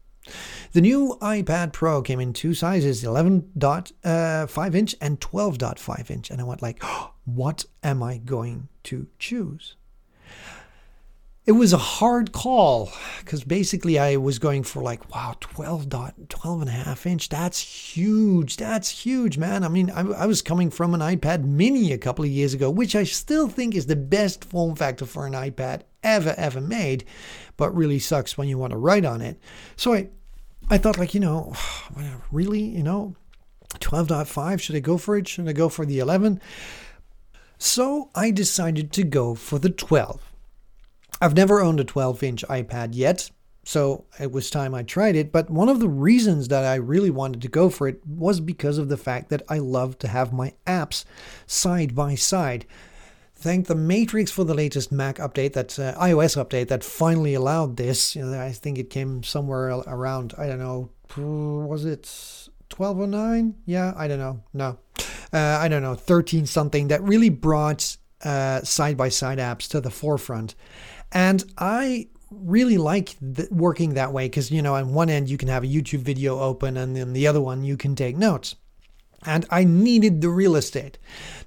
The 0.73 0.81
new 0.81 1.17
iPad 1.21 1.71
Pro 1.71 2.01
came 2.01 2.19
in 2.19 2.33
two 2.33 2.53
sizes 2.53 3.03
11.5 3.03 4.57
uh, 4.57 4.77
inch 4.77 4.95
and 4.99 5.19
12.5 5.19 6.11
inch. 6.11 6.29
And 6.29 6.41
I 6.41 6.43
went 6.43 6.61
like, 6.61 6.83
what 7.25 7.65
am 7.83 8.03
I 8.03 8.17
going 8.17 8.67
to 8.83 9.07
choose? 9.19 9.75
It 11.45 11.51
was 11.51 11.73
a 11.73 11.77
hard 11.77 12.31
call 12.31 12.91
because 13.19 13.43
basically 13.43 13.99
I 13.99 14.17
was 14.17 14.39
going 14.39 14.63
for 14.63 14.81
like, 14.81 15.13
wow, 15.13 15.35
12 15.39 15.89
dot, 15.89 16.15
12 16.27 16.61
and 16.61 16.69
a 16.69 16.73
half 16.73 17.05
inch. 17.05 17.29
That's 17.29 17.59
huge. 17.59 18.57
That's 18.57 18.89
huge, 18.89 19.37
man. 19.37 19.63
I 19.63 19.67
mean, 19.67 19.91
I, 19.91 20.01
I 20.01 20.25
was 20.25 20.41
coming 20.41 20.71
from 20.71 20.95
an 20.95 21.01
iPad 21.01 21.45
mini 21.45 21.93
a 21.93 21.99
couple 21.99 22.25
of 22.25 22.31
years 22.31 22.55
ago, 22.55 22.71
which 22.71 22.95
I 22.95 23.03
still 23.03 23.47
think 23.47 23.75
is 23.75 23.85
the 23.85 23.95
best 23.95 24.43
form 24.43 24.75
factor 24.75 25.05
for 25.05 25.27
an 25.27 25.33
iPad 25.33 25.81
ever, 26.01 26.33
ever 26.35 26.61
made, 26.61 27.05
but 27.57 27.75
really 27.75 27.99
sucks 27.99 28.37
when 28.37 28.47
you 28.47 28.57
want 28.57 28.71
to 28.71 28.77
write 28.77 29.05
on 29.05 29.21
it. 29.21 29.39
So 29.75 29.93
I, 29.93 30.09
I 30.69 30.77
thought 30.77 30.97
like, 30.97 31.13
you 31.13 31.19
know, 31.19 31.53
really, 32.31 32.61
you 32.61 32.83
know, 32.83 33.15
12.5, 33.75 34.59
should 34.59 34.75
I 34.75 34.79
go 34.79 34.97
for 34.97 35.17
it? 35.17 35.27
Should 35.27 35.47
I 35.47 35.53
go 35.53 35.69
for 35.69 35.85
the 35.85 35.99
11? 35.99 36.39
So 37.57 38.09
I 38.15 38.31
decided 38.31 38.91
to 38.93 39.03
go 39.03 39.35
for 39.35 39.59
the 39.59 39.69
12. 39.69 40.21
I've 41.21 41.35
never 41.35 41.61
owned 41.61 41.79
a 41.79 41.85
12 41.85 42.23
inch 42.23 42.45
iPad 42.49 42.89
yet, 42.91 43.31
so 43.63 44.05
it 44.19 44.31
was 44.31 44.49
time 44.49 44.75
I 44.75 44.83
tried 44.83 45.15
it. 45.15 45.31
But 45.31 45.49
one 45.49 45.69
of 45.69 45.79
the 45.79 45.89
reasons 45.89 46.49
that 46.49 46.65
I 46.65 46.75
really 46.75 47.09
wanted 47.09 47.41
to 47.41 47.47
go 47.47 47.69
for 47.69 47.87
it 47.87 48.05
was 48.05 48.39
because 48.39 48.77
of 48.77 48.89
the 48.89 48.97
fact 48.97 49.29
that 49.29 49.41
I 49.47 49.59
love 49.59 49.97
to 49.99 50.07
have 50.07 50.33
my 50.33 50.53
apps 50.67 51.05
side 51.47 51.95
by 51.95 52.15
side. 52.15 52.65
Thank 53.37 53.67
the 53.67 53.75
Matrix 53.75 54.31
for 54.31 54.43
the 54.43 54.53
latest 54.53 54.91
Mac 54.91 55.17
update, 55.17 55.53
that 55.53 55.77
uh, 55.77 55.93
iOS 55.99 56.41
update 56.41 56.69
that 56.69 56.83
finally 56.83 57.33
allowed 57.33 57.77
this. 57.77 58.15
You 58.15 58.25
know, 58.25 58.41
I 58.41 58.51
think 58.51 58.77
it 58.77 58.89
came 58.89 59.23
somewhere 59.23 59.69
around, 59.85 60.33
I 60.37 60.47
don't 60.47 60.59
know, 60.59 60.89
was 61.17 61.85
it 61.85 62.05
1209? 62.75 63.55
Yeah, 63.65 63.93
I 63.95 64.07
don't 64.07 64.19
know. 64.19 64.41
No, 64.53 64.79
uh, 65.33 65.59
I 65.61 65.67
don't 65.67 65.83
know, 65.83 65.95
13 65.95 66.45
something 66.45 66.87
that 66.87 67.03
really 67.03 67.29
brought 67.29 67.97
side 68.23 68.97
by 68.97 69.09
side 69.09 69.37
apps 69.37 69.69
to 69.69 69.81
the 69.81 69.91
forefront. 69.91 70.55
And 71.11 71.43
I 71.57 72.07
really 72.31 72.77
like 72.77 73.15
th- 73.19 73.49
working 73.51 73.93
that 73.93 74.11
way 74.11 74.25
because, 74.25 74.51
you 74.51 74.61
know, 74.61 74.75
on 74.75 74.93
one 74.93 75.09
end 75.09 75.29
you 75.29 75.37
can 75.37 75.49
have 75.49 75.63
a 75.63 75.67
YouTube 75.67 75.99
video 75.99 76.39
open 76.39 76.77
and 76.77 76.95
then 76.95 77.13
the 77.13 77.27
other 77.27 77.41
one 77.41 77.63
you 77.63 77.77
can 77.77 77.95
take 77.95 78.17
notes. 78.17 78.55
And 79.25 79.45
I 79.49 79.63
needed 79.63 80.21
the 80.21 80.29
real 80.29 80.55
estate. 80.55 80.97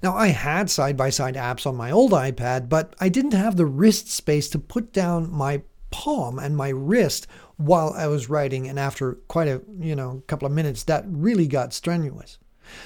Now, 0.03 0.15
I 0.15 0.27
had 0.27 0.69
side 0.69 0.97
by 0.97 1.09
side 1.09 1.35
apps 1.35 1.65
on 1.65 1.75
my 1.75 1.91
old 1.91 2.11
iPad, 2.11 2.69
but 2.69 2.95
I 2.99 3.09
didn't 3.09 3.33
have 3.33 3.55
the 3.55 3.65
wrist 3.65 4.09
space 4.09 4.49
to 4.49 4.59
put 4.59 4.93
down 4.93 5.31
my 5.31 5.61
palm 5.91 6.39
and 6.39 6.55
my 6.55 6.69
wrist 6.69 7.27
while 7.57 7.93
I 7.95 8.07
was 8.07 8.29
writing. 8.29 8.67
And 8.67 8.79
after 8.79 9.13
quite 9.27 9.47
a, 9.47 9.61
you 9.79 9.95
know, 9.95 10.23
couple 10.27 10.45
of 10.45 10.51
minutes, 10.51 10.83
that 10.83 11.05
really 11.07 11.47
got 11.47 11.73
strenuous. 11.73 12.37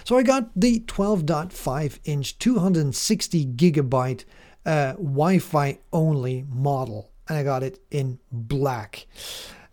So 0.03 0.17
I 0.17 0.23
got 0.23 0.49
the 0.55 0.79
12.5 0.81 1.99
inch, 2.05 2.37
260 2.39 3.45
gigabyte 3.45 4.23
uh, 4.65 4.93
Wi 4.93 5.39
Fi 5.39 5.79
only 5.91 6.45
model, 6.49 7.11
and 7.27 7.37
I 7.37 7.43
got 7.43 7.63
it 7.63 7.79
in 7.91 8.19
black. 8.31 9.07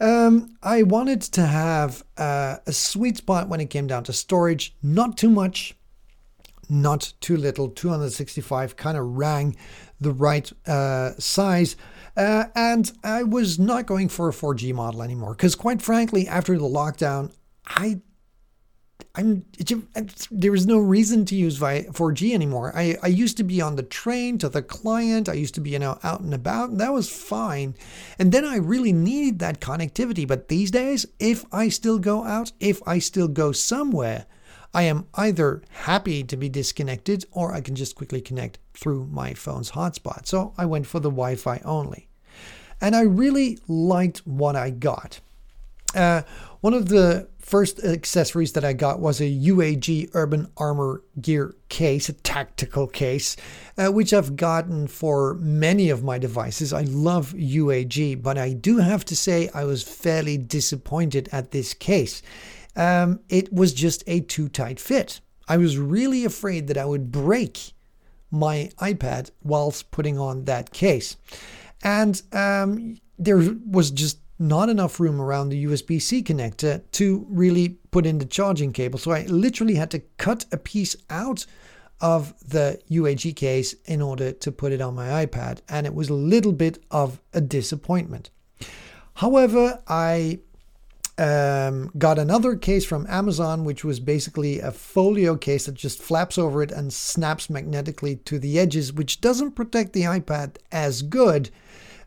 Um, 0.00 0.57
I 0.62 0.83
wanted 0.83 1.21
to 1.23 1.47
have 1.47 2.02
uh, 2.16 2.57
a 2.66 2.73
sweet 2.73 3.19
spot 3.19 3.49
when 3.49 3.61
it 3.61 3.69
came 3.71 3.87
down 3.87 4.04
to 4.04 4.12
storage, 4.12 4.75
not 4.83 5.19
too 5.19 5.28
much, 5.28 5.76
not 6.71 7.12
too 7.21 7.37
little. 7.37 7.69
265 7.69 8.76
kind 8.76 8.97
of 8.97 9.04
rang 9.04 9.57
the 10.00 10.12
right 10.12 10.50
uh, 10.66 11.12
size. 11.19 11.76
Uh, 12.16 12.45
and 12.54 12.92
I 13.04 13.23
was 13.25 13.59
not 13.59 13.87
going 13.87 14.09
for 14.09 14.28
a 14.28 14.33
4G 14.33 14.73
model 14.73 15.02
anymore 15.02 15.35
because, 15.35 15.54
quite 15.54 15.83
frankly, 15.83 16.26
after 16.26 16.57
the 16.57 16.64
lockdown, 16.64 17.33
I 17.66 18.00
I'm 19.14 19.45
there 20.31 20.55
is 20.55 20.67
no 20.67 20.79
reason 20.79 21.25
to 21.26 21.35
use 21.35 21.59
4G 21.59 22.33
anymore. 22.33 22.73
I, 22.76 22.97
I 23.02 23.09
used 23.09 23.37
to 23.38 23.43
be 23.43 23.61
on 23.61 23.75
the 23.75 23.83
train 23.83 24.38
to 24.38 24.49
the 24.49 24.62
client. 24.62 25.29
I 25.29 25.33
used 25.33 25.55
to 25.57 25.61
be 25.61 25.71
you 25.71 25.81
know 25.81 25.99
out 26.05 26.21
and 26.21 26.33
about, 26.33 26.71
and 26.71 26.81
that 26.81 26.93
was 26.93 27.11
fine. 27.11 27.75
And 28.19 28.31
then 28.31 28.45
I 28.45 28.57
really 28.57 28.93
needed 28.93 29.40
that 29.40 29.61
connectivity. 29.61 30.29
But 30.29 30.49
these 30.49 30.71
days, 30.71 31.07
if 31.19 31.45
I 31.52 31.69
still 31.71 31.99
go 31.99 32.25
out, 32.25 32.52
if 32.61 32.81
I 32.87 33.00
still 33.00 33.29
go 33.29 33.50
somewhere, 33.50 34.26
I 34.73 34.83
am 34.83 35.09
either 35.14 35.62
happy 35.71 36.23
to 36.23 36.37
be 36.37 36.49
disconnected 36.49 37.25
or 37.33 37.52
I 37.52 37.61
can 37.61 37.75
just 37.75 37.97
quickly 37.97 38.21
connect 38.21 38.59
through 38.75 39.09
my 39.11 39.35
phone's 39.35 39.73
hotspot. 39.73 40.26
So 40.26 40.55
I 40.57 40.67
went 40.67 40.87
for 40.87 41.00
the 41.00 41.11
Wi-Fi 41.11 41.61
only, 41.64 42.09
and 42.81 42.95
I 42.95 43.02
really 43.02 43.59
liked 43.67 44.19
what 44.25 44.55
I 44.55 44.71
got. 44.71 45.21
Uh, 45.94 46.23
one 46.61 46.75
of 46.75 46.88
the 46.88 47.28
first 47.38 47.82
accessories 47.82 48.52
that 48.52 48.64
I 48.64 48.73
got 48.73 49.00
was 49.00 49.20
a 49.20 49.25
UAG 49.25 50.11
Urban 50.12 50.47
Armor 50.56 51.02
Gear 51.20 51.56
case, 51.68 52.09
a 52.09 52.12
tactical 52.12 52.87
case, 52.87 53.37
uh, 53.76 53.88
which 53.88 54.12
I've 54.12 54.37
gotten 54.37 54.87
for 54.87 55.35
many 55.35 55.90
of 55.90 56.04
my 56.04 56.18
devices. 56.18 56.73
I 56.73 56.82
love 56.82 57.32
UAG, 57.32 58.23
but 58.23 58.38
I 58.38 58.52
do 58.52 58.76
have 58.78 59.04
to 59.06 59.16
say 59.16 59.49
I 59.54 59.64
was 59.64 59.82
fairly 59.82 60.38
disappointed 60.38 61.28
at 61.32 61.50
this 61.50 61.75
case. 61.75 62.23
Um, 62.76 63.20
it 63.28 63.52
was 63.52 63.73
just 63.73 64.04
a 64.06 64.20
too 64.20 64.49
tight 64.49 64.78
fit. 64.78 65.20
I 65.49 65.56
was 65.56 65.76
really 65.76 66.25
afraid 66.25 66.68
that 66.68 66.78
I 66.78 66.85
would 66.85 67.11
break 67.11 67.73
my 68.30 68.70
iPad 68.78 69.30
whilst 69.42 69.90
putting 69.90 70.18
on 70.18 70.44
that 70.44 70.73
case. 70.73 71.16
And 71.82 72.23
um, 72.32 72.99
there 73.18 73.42
was 73.66 73.90
just 73.90 74.18
not 74.40 74.70
enough 74.70 74.99
room 74.99 75.20
around 75.20 75.50
the 75.50 75.64
USB 75.66 76.00
C 76.00 76.23
connector 76.23 76.82
to 76.92 77.26
really 77.28 77.76
put 77.90 78.06
in 78.06 78.18
the 78.18 78.25
charging 78.25 78.73
cable. 78.73 78.99
So 78.99 79.12
I 79.12 79.26
literally 79.26 79.75
had 79.75 79.90
to 79.90 80.00
cut 80.16 80.47
a 80.50 80.56
piece 80.56 80.97
out 81.11 81.44
of 82.00 82.35
the 82.49 82.80
UAG 82.90 83.37
case 83.37 83.75
in 83.85 84.00
order 84.00 84.32
to 84.32 84.50
put 84.50 84.73
it 84.73 84.80
on 84.80 84.94
my 84.94 85.26
iPad, 85.26 85.59
and 85.68 85.87
it 85.87 85.94
was 85.94 86.09
a 86.09 86.14
little 86.14 86.52
bit 86.52 86.82
of 86.90 87.20
a 87.35 87.42
disappointment. 87.42 88.30
However, 89.14 89.82
I 89.87 90.38
um, 91.18 91.90
got 91.99 92.18
another 92.18 92.56
case 92.56 92.87
from 92.87 93.06
Amazon, 93.11 93.64
which 93.64 93.85
was 93.85 94.00
basically 94.00 94.61
a 94.61 94.73
folio 94.73 95.37
case 95.37 95.66
that 95.66 95.75
just 95.75 96.00
flaps 96.00 96.38
over 96.38 96.62
it 96.62 96.73
and 96.73 96.90
snaps 96.90 97.50
magnetically 97.50 98.16
to 98.16 98.38
the 98.38 98.59
edges, 98.59 98.94
which 98.94 99.20
doesn't 99.20 99.52
protect 99.52 99.92
the 99.92 100.04
iPad 100.04 100.56
as 100.73 101.02
good 101.02 101.50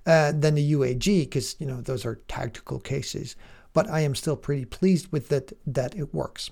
uh, 0.06 0.32
than 0.32 0.56
the 0.56 0.74
UAG 0.74 1.22
because 1.22 1.56
you 1.60 1.66
know 1.66 1.82
those 1.82 2.06
are 2.06 2.22
tactical 2.28 2.80
cases. 2.80 3.36
But 3.74 3.90
I 3.90 4.02
am 4.02 4.14
still 4.14 4.36
pretty 4.36 4.66
pleased 4.66 5.12
with 5.12 5.30
that 5.30 5.54
that 5.66 5.96
it 5.96 6.14
works. 6.14 6.52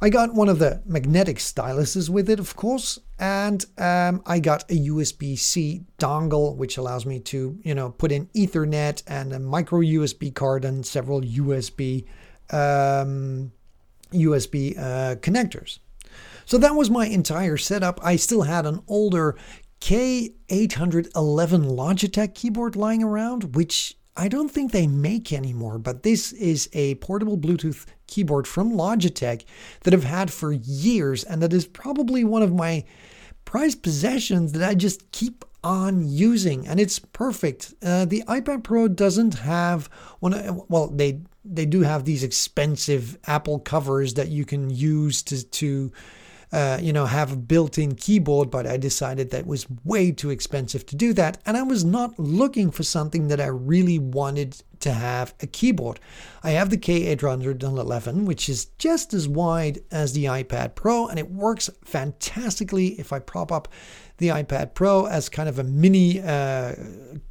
I 0.00 0.10
got 0.10 0.34
one 0.34 0.48
of 0.48 0.58
the 0.58 0.82
magnetic 0.86 1.36
styluses 1.36 2.08
with 2.08 2.28
it, 2.28 2.38
of 2.38 2.56
course, 2.56 2.98
and 3.18 3.64
um, 3.76 4.22
I 4.26 4.38
got 4.38 4.70
a 4.70 4.74
USB-C 4.74 5.84
dongle, 5.98 6.56
which 6.56 6.76
allows 6.78 7.06
me 7.06 7.20
to 7.20 7.58
you 7.62 7.74
know 7.74 7.90
put 7.90 8.12
in 8.12 8.26
Ethernet 8.34 9.02
and 9.06 9.32
a 9.32 9.38
micro 9.38 9.80
USB 9.80 10.34
card 10.34 10.64
and 10.64 10.84
several 10.84 11.20
USB 11.22 12.04
um, 12.50 13.52
USB 14.12 14.78
uh, 14.78 15.16
connectors. 15.16 15.78
So 16.44 16.56
that 16.58 16.74
was 16.74 16.88
my 16.88 17.06
entire 17.06 17.58
setup. 17.58 18.00
I 18.02 18.16
still 18.16 18.42
had 18.42 18.64
an 18.64 18.82
older 18.88 19.36
K811 19.80 21.12
Logitech 21.14 22.34
keyboard 22.34 22.76
lying 22.76 23.02
around, 23.02 23.54
which 23.54 23.96
I 24.16 24.26
don't 24.26 24.50
think 24.50 24.72
they 24.72 24.88
make 24.88 25.32
anymore, 25.32 25.78
but 25.78 26.02
this 26.02 26.32
is 26.32 26.68
a 26.72 26.96
portable 26.96 27.38
Bluetooth 27.38 27.86
keyboard 28.08 28.48
from 28.48 28.72
Logitech 28.72 29.44
that 29.84 29.94
I've 29.94 30.04
had 30.04 30.32
for 30.32 30.52
years, 30.52 31.22
and 31.22 31.40
that 31.40 31.52
is 31.52 31.66
probably 31.66 32.24
one 32.24 32.42
of 32.42 32.52
my 32.52 32.84
prized 33.44 33.82
possessions 33.82 34.52
that 34.52 34.68
I 34.68 34.74
just 34.74 35.10
keep 35.12 35.44
on 35.62 36.08
using, 36.08 36.66
and 36.66 36.80
it's 36.80 36.98
perfect. 36.98 37.74
Uh, 37.82 38.04
the 38.04 38.22
iPad 38.26 38.64
Pro 38.64 38.88
doesn't 38.88 39.34
have 39.34 39.86
one. 40.20 40.62
Well, 40.68 40.88
they 40.88 41.20
they 41.44 41.66
do 41.66 41.82
have 41.82 42.04
these 42.04 42.22
expensive 42.22 43.18
Apple 43.26 43.58
covers 43.58 44.14
that 44.14 44.28
you 44.28 44.44
can 44.44 44.70
use 44.70 45.22
to 45.24 45.44
to 45.44 45.92
uh, 46.52 46.78
you 46.80 46.92
know, 46.92 47.06
have 47.06 47.32
a 47.32 47.36
built-in 47.36 47.94
keyboard, 47.94 48.50
but 48.50 48.66
I 48.66 48.76
decided 48.76 49.30
that 49.30 49.46
was 49.46 49.66
way 49.84 50.12
too 50.12 50.30
expensive 50.30 50.86
to 50.86 50.96
do 50.96 51.12
that, 51.14 51.38
and 51.44 51.56
I 51.56 51.62
was 51.62 51.84
not 51.84 52.18
looking 52.18 52.70
for 52.70 52.82
something 52.82 53.28
that 53.28 53.40
I 53.40 53.46
really 53.46 53.98
wanted 53.98 54.62
to 54.80 54.92
have 54.92 55.34
a 55.40 55.46
keyboard. 55.46 56.00
I 56.42 56.50
have 56.50 56.70
the 56.70 56.78
K811, 56.78 58.24
which 58.24 58.48
is 58.48 58.66
just 58.78 59.12
as 59.12 59.28
wide 59.28 59.80
as 59.90 60.12
the 60.12 60.24
iPad 60.24 60.74
Pro, 60.74 61.06
and 61.06 61.18
it 61.18 61.30
works 61.30 61.68
fantastically 61.84 62.98
if 62.98 63.12
I 63.12 63.18
prop 63.18 63.52
up 63.52 63.68
the 64.18 64.28
iPad 64.28 64.74
Pro 64.74 65.06
as 65.06 65.28
kind 65.28 65.48
of 65.48 65.58
a 65.58 65.64
mini 65.64 66.20
uh, 66.20 66.74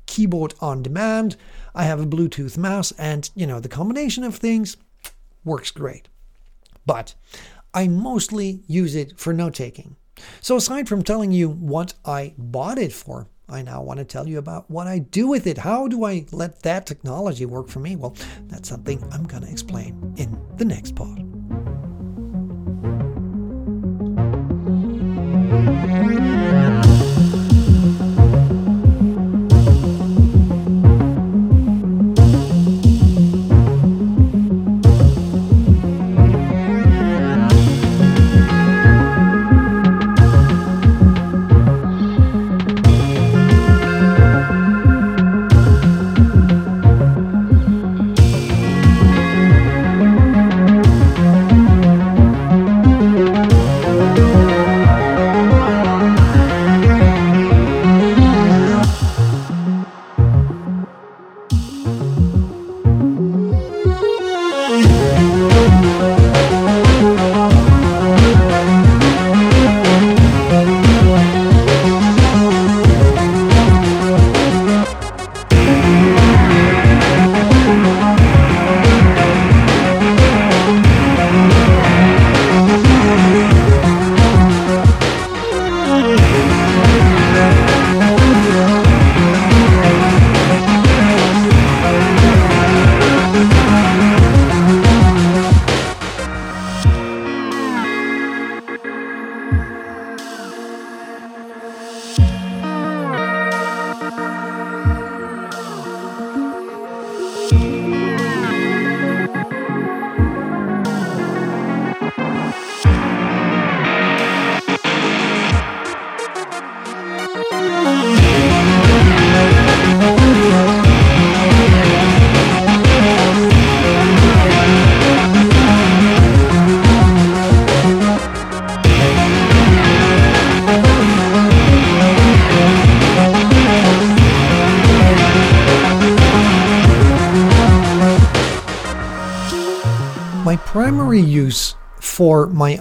keyboard 0.05 0.53
on 0.61 0.83
demand. 0.83 1.37
I 1.73 1.83
have 1.83 1.99
a 1.99 2.05
Bluetooth 2.05 2.57
mouse, 2.57 2.91
and 2.93 3.29
you 3.35 3.47
know, 3.47 3.59
the 3.59 3.69
combination 3.69 4.23
of 4.23 4.35
things 4.35 4.77
works 5.43 5.71
great. 5.71 6.07
But 6.85 7.15
I 7.77 7.87
mostly 7.87 8.63
use 8.65 8.95
it 8.95 9.19
for 9.19 9.31
note 9.33 9.53
taking. 9.53 9.97
So, 10.41 10.55
aside 10.55 10.89
from 10.89 11.03
telling 11.03 11.31
you 11.31 11.47
what 11.47 11.93
I 12.03 12.33
bought 12.35 12.79
it 12.79 12.91
for, 12.91 13.27
I 13.47 13.61
now 13.61 13.83
want 13.83 13.99
to 13.99 14.03
tell 14.03 14.27
you 14.27 14.39
about 14.39 14.67
what 14.67 14.87
I 14.87 14.97
do 14.97 15.27
with 15.27 15.45
it. 15.45 15.59
How 15.59 15.87
do 15.87 16.03
I 16.03 16.25
let 16.31 16.63
that 16.63 16.87
technology 16.87 17.45
work 17.45 17.67
for 17.67 17.77
me? 17.77 17.95
Well, 17.95 18.15
that's 18.47 18.67
something 18.67 19.07
I'm 19.11 19.25
going 19.25 19.43
to 19.43 19.51
explain 19.51 20.15
in 20.17 20.41
the 20.55 20.65
next 20.65 20.95
part. 20.95 21.26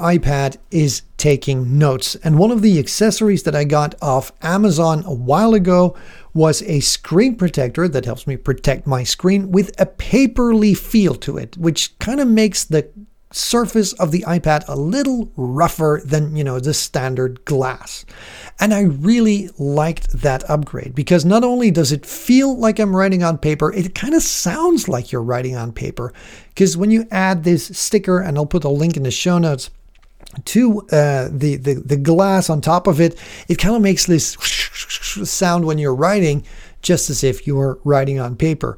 iPad 0.06 0.56
is 0.70 1.02
taking 1.16 1.78
notes. 1.78 2.14
And 2.16 2.38
one 2.38 2.52
of 2.52 2.62
the 2.62 2.78
accessories 2.78 3.42
that 3.42 3.56
I 3.56 3.64
got 3.64 3.96
off 4.00 4.30
Amazon 4.40 5.02
a 5.04 5.12
while 5.12 5.52
ago 5.52 5.96
was 6.32 6.62
a 6.62 6.80
screen 6.80 7.34
protector 7.34 7.88
that 7.88 8.04
helps 8.04 8.26
me 8.26 8.36
protect 8.36 8.86
my 8.86 9.02
screen 9.02 9.50
with 9.50 9.74
a 9.80 9.86
paperly 9.86 10.76
feel 10.76 11.14
to 11.16 11.38
it, 11.38 11.56
which 11.56 11.98
kind 11.98 12.20
of 12.20 12.28
makes 12.28 12.62
the 12.62 12.88
surface 13.32 13.92
of 13.94 14.12
the 14.12 14.22
iPad 14.22 14.64
a 14.68 14.76
little 14.76 15.32
rougher 15.36 16.00
than, 16.04 16.36
you 16.36 16.44
know, 16.44 16.60
the 16.60 16.72
standard 16.72 17.44
glass. 17.44 18.04
And 18.60 18.72
I 18.72 18.82
really 18.82 19.50
liked 19.58 20.12
that 20.12 20.48
upgrade 20.48 20.94
because 20.94 21.24
not 21.24 21.42
only 21.42 21.70
does 21.70 21.90
it 21.90 22.06
feel 22.06 22.56
like 22.56 22.78
I'm 22.78 22.94
writing 22.94 23.24
on 23.24 23.38
paper, 23.38 23.72
it 23.72 23.94
kind 23.94 24.14
of 24.14 24.22
sounds 24.22 24.88
like 24.88 25.10
you're 25.10 25.22
writing 25.22 25.56
on 25.56 25.72
paper. 25.72 26.12
Because 26.48 26.76
when 26.76 26.90
you 26.90 27.06
add 27.10 27.42
this 27.42 27.76
sticker, 27.76 28.20
and 28.20 28.38
I'll 28.38 28.46
put 28.46 28.64
a 28.64 28.68
link 28.68 28.96
in 28.96 29.02
the 29.02 29.10
show 29.10 29.38
notes, 29.38 29.70
to 30.44 30.80
uh, 30.92 31.28
the, 31.30 31.56
the 31.56 31.74
the 31.74 31.96
glass 31.96 32.50
on 32.50 32.60
top 32.60 32.86
of 32.86 33.00
it, 33.00 33.18
it 33.48 33.56
kind 33.56 33.76
of 33.76 33.82
makes 33.82 34.06
this 34.06 34.36
sound 35.24 35.64
when 35.64 35.78
you're 35.78 35.94
writing, 35.94 36.44
just 36.82 37.10
as 37.10 37.24
if 37.24 37.46
you 37.46 37.56
were 37.56 37.78
writing 37.84 38.20
on 38.20 38.36
paper. 38.36 38.76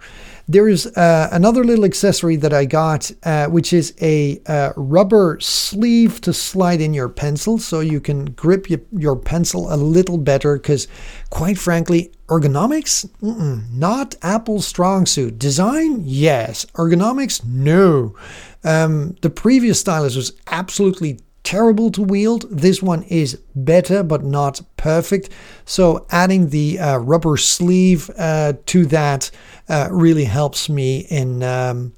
There 0.51 0.67
is 0.67 0.87
uh, 0.87 1.29
another 1.31 1.63
little 1.63 1.85
accessory 1.85 2.37
that 2.37 2.55
I 2.55 2.65
got, 2.65 3.11
uh, 3.25 3.49
which 3.49 3.75
is 3.75 3.93
a 4.01 4.41
uh, 4.47 4.73
rubber 4.77 5.39
sleeve 5.41 6.23
to 6.23 6.33
slide 6.33 6.81
in 6.81 6.95
your 6.95 7.11
pencil 7.11 7.59
so 7.59 7.81
you 7.81 8.01
can 8.01 8.27
grip 8.33 8.71
your, 8.71 8.81
your 8.93 9.17
pencil 9.17 9.71
a 9.71 9.77
little 9.77 10.17
better. 10.17 10.57
Because, 10.57 10.89
quite 11.29 11.59
frankly, 11.59 12.13
ergonomics, 12.29 13.07
Mm-mm, 13.21 13.71
not 13.71 14.15
Apple's 14.23 14.67
strong 14.67 15.05
suit. 15.05 15.39
Design, 15.39 16.01
yes. 16.03 16.65
Ergonomics, 16.77 17.45
no. 17.45 18.17
Um, 18.65 19.17
the 19.21 19.31
previous 19.31 19.81
stylus 19.81 20.17
was 20.17 20.33
absolutely 20.47 21.21
terrible 21.49 21.91
to 21.91 22.03
wield. 22.03 22.45
This 22.51 22.83
one 22.83 23.05
is 23.05 23.41
better, 23.55 24.03
but 24.03 24.23
not 24.23 24.61
perfect. 24.77 25.31
So 25.65 26.07
adding 26.11 26.51
the 26.51 26.79
uh, 26.79 26.99
rubber 26.99 27.39
sleeve 27.39 28.11
uh, 28.19 28.53
to 28.67 28.85
that 28.87 29.31
uh, 29.67 29.89
really 29.91 30.25
helps 30.25 30.69
me 30.69 31.07
in 31.09 31.43
um, 31.43 31.95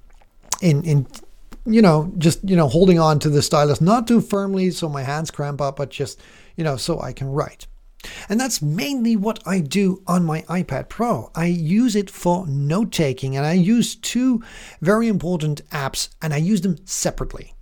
in 0.62 0.84
in 0.84 1.08
you 1.66 1.82
know 1.82 2.12
just 2.16 2.48
you 2.48 2.54
know 2.54 2.68
holding 2.68 3.00
on 3.00 3.18
to 3.18 3.28
the 3.28 3.42
stylus 3.42 3.80
not 3.80 4.06
too 4.06 4.20
firmly 4.20 4.70
so 4.70 4.88
my 4.88 5.02
hands 5.02 5.32
cramp 5.32 5.60
up, 5.60 5.74
but 5.78 5.90
just 5.90 6.20
you 6.56 6.62
know 6.62 6.76
so 6.76 7.00
I 7.00 7.12
can 7.12 7.28
write. 7.28 7.66
And 8.28 8.38
that's 8.38 8.62
mainly 8.62 9.16
what 9.16 9.40
I 9.44 9.58
do 9.58 10.00
on 10.06 10.24
my 10.24 10.42
iPad 10.42 10.88
Pro. 10.88 11.32
I 11.34 11.46
use 11.46 11.96
it 11.96 12.08
for 12.08 12.46
note 12.46 12.92
taking 12.92 13.36
and 13.36 13.44
I 13.44 13.54
use 13.54 13.96
two 13.96 14.44
very 14.80 15.08
important 15.08 15.68
apps 15.70 16.08
and 16.22 16.32
I 16.32 16.36
use 16.36 16.60
them 16.60 16.78
separately. 16.86 17.52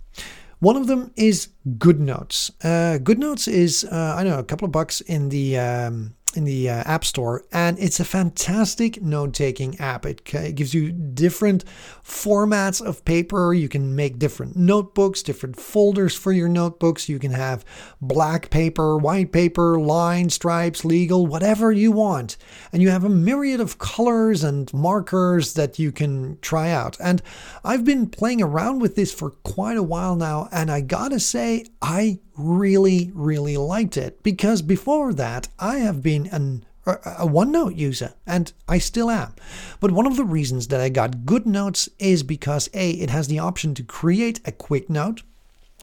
One 0.59 0.75
of 0.75 0.87
them 0.87 1.11
is 1.15 1.49
GoodNotes. 1.77 2.51
Uh, 2.61 2.99
GoodNotes 2.99 3.47
is 3.47 3.85
uh, 3.85 4.15
I 4.17 4.23
know 4.23 4.39
a 4.39 4.43
couple 4.43 4.65
of 4.65 4.71
bucks 4.73 4.99
in 5.01 5.29
the 5.29 5.57
um, 5.57 6.15
in 6.39 6.45
the 6.45 6.69
uh, 6.69 6.83
App 6.85 7.03
Store, 7.03 7.43
and 7.51 7.77
it's 7.79 7.99
a 7.99 8.05
fantastic 8.05 9.01
note 9.01 9.33
taking 9.33 9.77
app. 9.77 10.05
It, 10.05 10.21
it, 10.33 10.55
gives 10.55 10.73
you 10.73 10.93
different 10.93 11.65
formats 12.01 12.81
of 12.83 13.03
paper. 13.03 13.53
You 13.53 13.67
can 13.67 13.93
make 13.93 14.17
different 14.17 14.55
notebooks, 14.55 15.21
different 15.21 15.59
folders 15.59 16.15
for 16.15 16.31
your 16.31 16.47
notebooks. 16.47 17.09
You 17.09 17.19
can 17.19 17.31
have 17.31 17.65
black 18.01 18.49
paper, 18.49 18.97
white 18.97 19.33
paper, 19.33 19.77
line, 19.79 20.29
stripes, 20.29 20.85
legal, 20.85 21.27
whatever 21.27 21.73
you 21.73 21.91
want. 21.91 22.37
And 22.71 22.81
you 22.81 22.89
have 22.89 23.03
a 23.03 23.09
myriad 23.09 23.59
of 23.59 23.77
colors 23.77 24.41
and 24.41 24.73
markers 24.73 25.55
that 25.55 25.77
you 25.77 25.91
can 25.91 26.39
try 26.39 26.71
out. 26.71 26.95
And 27.01 27.21
I've 27.65 27.83
been 27.83 28.07
playing 28.07 28.41
around 28.41 28.79
with 28.79 28.95
this 28.95 29.13
for 29.13 29.31
quite 29.31 29.77
a 29.77 29.83
while 29.83 30.15
now, 30.15 30.47
and 30.53 30.71
I 30.71 30.79
gotta 30.79 31.19
say, 31.19 31.65
I 31.81 32.19
really, 32.39 33.11
really 33.13 33.57
liked 33.57 33.97
it 33.97 34.23
because 34.23 34.61
before 34.61 35.13
that, 35.13 35.49
I 35.59 35.77
have 35.79 36.01
been 36.01 36.27
an 36.27 36.65
a 36.85 37.27
OneNote 37.27 37.77
user, 37.77 38.13
and 38.25 38.51
I 38.67 38.77
still 38.79 39.09
am. 39.11 39.35
But 39.79 39.91
one 39.91 40.07
of 40.07 40.17
the 40.17 40.23
reasons 40.23 40.67
that 40.69 40.81
I 40.81 40.89
got 40.89 41.19
GoodNotes 41.19 41.89
is 41.99 42.23
because 42.23 42.69
A, 42.73 42.91
it 42.91 43.09
has 43.09 43.27
the 43.27 43.39
option 43.39 43.73
to 43.75 43.83
create 43.83 44.39
a 44.45 44.51
quick 44.51 44.89
note 44.89 45.21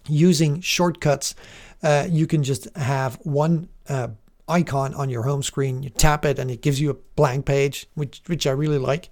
using 0.08 0.60
shortcuts. 0.60 1.34
Uh, 1.82 2.06
you 2.08 2.26
can 2.26 2.42
just 2.42 2.74
have 2.76 3.16
one 3.22 3.68
uh, 3.88 4.08
icon 4.48 4.94
on 4.94 5.10
your 5.10 5.22
home 5.22 5.42
screen, 5.42 5.82
you 5.82 5.90
tap 5.90 6.24
it, 6.24 6.38
and 6.38 6.50
it 6.50 6.62
gives 6.62 6.80
you 6.80 6.90
a 6.90 6.94
blank 6.94 7.46
page, 7.46 7.86
which, 7.94 8.22
which 8.26 8.46
I 8.46 8.52
really 8.52 8.78
like. 8.78 9.10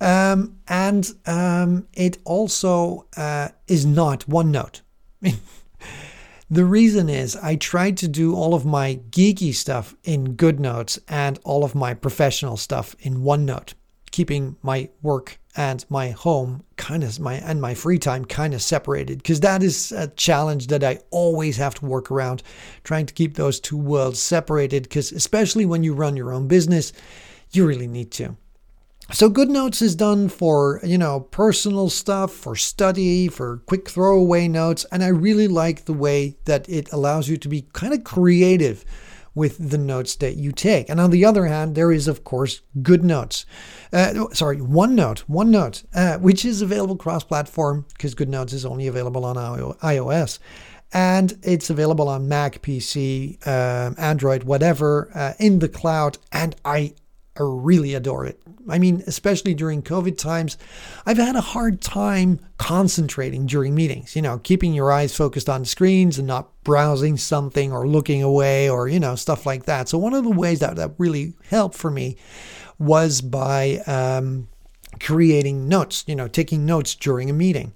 Um, 0.00 0.58
and 0.66 1.12
um, 1.26 1.86
it 1.92 2.18
also 2.24 3.06
uh, 3.16 3.48
is 3.68 3.84
not 3.84 4.26
OneNote. 4.26 4.80
The 6.52 6.64
reason 6.64 7.08
is 7.08 7.36
I 7.36 7.54
tried 7.54 7.96
to 7.98 8.08
do 8.08 8.34
all 8.34 8.54
of 8.54 8.66
my 8.66 8.98
geeky 9.10 9.54
stuff 9.54 9.94
in 10.02 10.34
GoodNotes 10.34 10.98
and 11.06 11.38
all 11.44 11.62
of 11.62 11.76
my 11.76 11.94
professional 11.94 12.56
stuff 12.56 12.96
in 12.98 13.18
OneNote. 13.18 13.74
keeping 14.10 14.56
my 14.60 14.88
work 15.00 15.38
and 15.56 15.84
my 15.88 16.10
home 16.10 16.64
kind 16.76 17.04
of 17.04 17.20
my 17.20 17.34
and 17.34 17.60
my 17.60 17.74
free 17.74 17.98
time 17.98 18.24
kind 18.24 18.52
of 18.54 18.60
separated 18.60 19.18
because 19.18 19.38
that 19.38 19.62
is 19.62 19.92
a 19.92 20.08
challenge 20.08 20.66
that 20.66 20.82
I 20.82 20.98
always 21.10 21.56
have 21.58 21.76
to 21.76 21.86
work 21.86 22.10
around 22.10 22.42
trying 22.82 23.06
to 23.06 23.14
keep 23.14 23.36
those 23.36 23.60
two 23.60 23.76
worlds 23.76 24.20
separated 24.20 24.82
because 24.82 25.12
especially 25.12 25.66
when 25.66 25.84
you 25.84 25.94
run 25.94 26.16
your 26.16 26.32
own 26.32 26.48
business 26.48 26.92
you 27.52 27.64
really 27.64 27.86
need 27.86 28.10
to 28.12 28.36
so 29.12 29.30
GoodNotes 29.30 29.82
is 29.82 29.96
done 29.96 30.28
for, 30.28 30.80
you 30.84 30.98
know, 30.98 31.20
personal 31.20 31.88
stuff, 31.90 32.32
for 32.32 32.56
study, 32.56 33.28
for 33.28 33.58
quick 33.66 33.88
throwaway 33.88 34.48
notes, 34.48 34.86
and 34.92 35.02
I 35.02 35.08
really 35.08 35.48
like 35.48 35.84
the 35.84 35.92
way 35.92 36.36
that 36.44 36.68
it 36.68 36.92
allows 36.92 37.28
you 37.28 37.36
to 37.38 37.48
be 37.48 37.66
kind 37.72 37.92
of 37.92 38.04
creative 38.04 38.84
with 39.34 39.70
the 39.70 39.78
notes 39.78 40.16
that 40.16 40.36
you 40.36 40.52
take. 40.52 40.88
And 40.88 41.00
on 41.00 41.10
the 41.10 41.24
other 41.24 41.46
hand, 41.46 41.74
there 41.74 41.92
is, 41.92 42.08
of 42.08 42.24
course, 42.24 42.62
GoodNotes. 42.78 43.44
Uh, 43.92 44.26
sorry, 44.32 44.58
OneNote, 44.58 45.24
OneNote, 45.28 45.84
uh, 45.94 46.18
which 46.18 46.44
is 46.44 46.62
available 46.62 46.96
cross 46.96 47.24
platform 47.24 47.86
because 47.92 48.14
GoodNotes 48.14 48.52
is 48.52 48.66
only 48.66 48.86
available 48.86 49.24
on 49.24 49.36
iOS. 49.36 50.38
And 50.92 51.38
it's 51.42 51.70
available 51.70 52.08
on 52.08 52.28
Mac, 52.28 52.62
PC, 52.62 53.46
um, 53.46 53.94
Android, 53.96 54.42
whatever, 54.42 55.10
uh, 55.14 55.34
in 55.38 55.60
the 55.60 55.68
cloud. 55.68 56.18
And 56.32 56.56
I 56.64 56.94
really 57.38 57.94
adore 57.94 58.26
it. 58.26 58.42
I 58.70 58.78
mean, 58.78 59.02
especially 59.06 59.54
during 59.54 59.82
COVID 59.82 60.16
times, 60.16 60.56
I've 61.04 61.16
had 61.16 61.36
a 61.36 61.40
hard 61.40 61.80
time 61.80 62.40
concentrating 62.58 63.46
during 63.46 63.74
meetings, 63.74 64.14
you 64.14 64.22
know, 64.22 64.38
keeping 64.38 64.74
your 64.74 64.92
eyes 64.92 65.14
focused 65.16 65.48
on 65.48 65.64
screens 65.64 66.18
and 66.18 66.26
not 66.26 66.50
browsing 66.62 67.16
something 67.16 67.72
or 67.72 67.86
looking 67.86 68.22
away 68.22 68.68
or, 68.68 68.88
you 68.88 69.00
know, 69.00 69.14
stuff 69.14 69.46
like 69.46 69.64
that. 69.64 69.88
So, 69.88 69.98
one 69.98 70.14
of 70.14 70.24
the 70.24 70.30
ways 70.30 70.60
that, 70.60 70.76
that 70.76 70.92
really 70.98 71.34
helped 71.48 71.76
for 71.76 71.90
me 71.90 72.16
was 72.78 73.20
by 73.20 73.78
um, 73.86 74.48
creating 75.00 75.68
notes, 75.68 76.04
you 76.06 76.16
know, 76.16 76.28
taking 76.28 76.64
notes 76.66 76.94
during 76.94 77.30
a 77.30 77.34
meeting. 77.34 77.72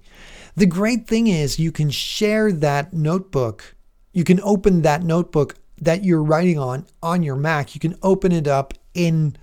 The 0.55 0.65
great 0.65 1.07
thing 1.07 1.27
is 1.27 1.59
you 1.59 1.71
can 1.71 1.89
share 1.89 2.51
that 2.51 2.93
notebook, 2.93 3.75
you 4.13 4.23
can 4.23 4.39
open 4.41 4.81
that 4.83 5.03
notebook 5.03 5.55
that 5.81 6.03
you're 6.03 6.23
writing 6.23 6.57
on 6.57 6.85
on 7.03 7.23
your 7.23 7.35
Mac, 7.35 7.75
you 7.75 7.81
can 7.81 7.97
open 8.01 8.31
it 8.31 8.47
up 8.47 8.73
in 8.93 9.35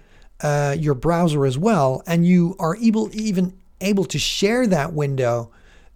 uh, 0.43 0.77
your 0.79 0.95
browser 0.95 1.47
as 1.47 1.57
well, 1.57 2.03
and 2.07 2.27
you 2.27 2.57
are 2.59 2.77
able 2.77 3.11
even 3.15 3.55
able 3.81 4.05
to 4.05 4.19
share 4.19 4.67
that 4.67 4.93
window 4.93 5.51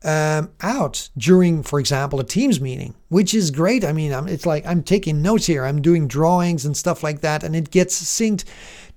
um, 0.05 0.51
out 0.61 1.09
during, 1.17 1.63
for 1.63 1.81
example, 1.81 2.21
a 2.21 2.25
Teams 2.25 2.61
meeting, 2.61 2.95
which 3.09 3.35
is 3.35 3.51
great. 3.51 3.85
I 3.85 3.93
mean, 3.93 4.13
I'm, 4.13 4.29
it's 4.29 4.47
like 4.47 4.67
I'm 4.67 4.83
taking 4.83 5.23
notes 5.23 5.47
here, 5.47 5.65
I'm 5.65 5.83
doing 5.83 6.07
drawings 6.07 6.65
and 6.65 6.77
stuff 6.77 7.03
like 7.03 7.21
that, 7.23 7.43
and 7.43 7.57
it 7.57 7.71
gets 7.71 8.01
synced 8.01 8.45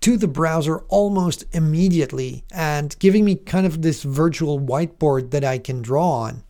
to 0.02 0.18
the 0.18 0.28
browser 0.28 0.80
almost 0.88 1.46
immediately 1.52 2.44
and 2.52 2.98
giving 3.00 3.26
me 3.26 3.36
kind 3.36 3.66
of 3.66 3.82
this 3.82 4.04
virtual 4.04 4.60
whiteboard 4.60 5.32
that 5.32 5.44
I 5.44 5.58
can 5.58 5.82
draw 5.82 6.12
on. 6.12 6.44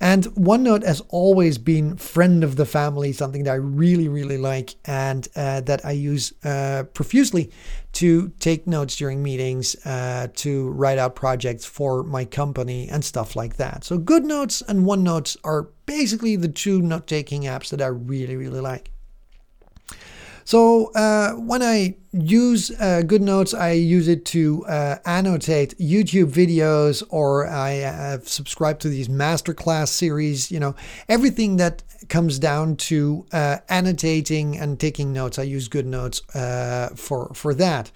And 0.00 0.24
OneNote 0.34 0.84
has 0.84 1.02
always 1.08 1.58
been 1.58 1.96
friend 1.96 2.42
of 2.42 2.56
the 2.56 2.64
family, 2.64 3.12
something 3.12 3.44
that 3.44 3.52
I 3.52 3.56
really, 3.56 4.08
really 4.08 4.38
like 4.38 4.76
and 4.86 5.28
uh, 5.36 5.60
that 5.60 5.84
I 5.84 5.90
use 5.90 6.32
uh, 6.42 6.84
profusely 6.94 7.50
to 7.92 8.28
take 8.40 8.66
notes 8.66 8.96
during 8.96 9.22
meetings, 9.22 9.76
uh, 9.84 10.28
to 10.36 10.70
write 10.70 10.96
out 10.96 11.14
projects 11.14 11.66
for 11.66 12.02
my 12.02 12.24
company 12.24 12.88
and 12.88 13.04
stuff 13.04 13.36
like 13.36 13.56
that. 13.56 13.84
So 13.84 13.98
GoodNotes 13.98 14.62
and 14.66 14.86
OneNotes 14.86 15.36
are 15.44 15.68
basically 15.84 16.36
the 16.36 16.48
two 16.48 16.80
note 16.80 17.06
taking 17.06 17.42
apps 17.42 17.68
that 17.68 17.82
I 17.82 17.88
really, 17.88 18.36
really 18.36 18.60
like. 18.60 18.92
So 20.50 20.86
uh, 20.96 21.34
when 21.34 21.62
I 21.62 21.94
use 22.10 22.72
uh, 22.72 23.02
GoodNotes, 23.04 23.56
I 23.56 23.70
use 23.70 24.08
it 24.08 24.24
to 24.34 24.64
uh, 24.66 24.96
annotate 25.06 25.78
YouTube 25.78 26.32
videos, 26.32 27.04
or 27.08 27.46
I 27.46 27.70
have 27.70 28.28
subscribed 28.28 28.80
to 28.80 28.88
these 28.88 29.06
masterclass 29.06 29.90
series. 29.90 30.50
You 30.50 30.58
know, 30.58 30.74
everything 31.08 31.58
that 31.58 31.84
comes 32.08 32.40
down 32.40 32.74
to 32.88 33.26
uh, 33.30 33.58
annotating 33.68 34.58
and 34.58 34.80
taking 34.80 35.12
notes. 35.12 35.38
I 35.38 35.44
use 35.44 35.68
GoodNotes 35.68 36.20
uh, 36.34 36.96
for 36.96 37.30
for 37.32 37.54
that. 37.54 37.92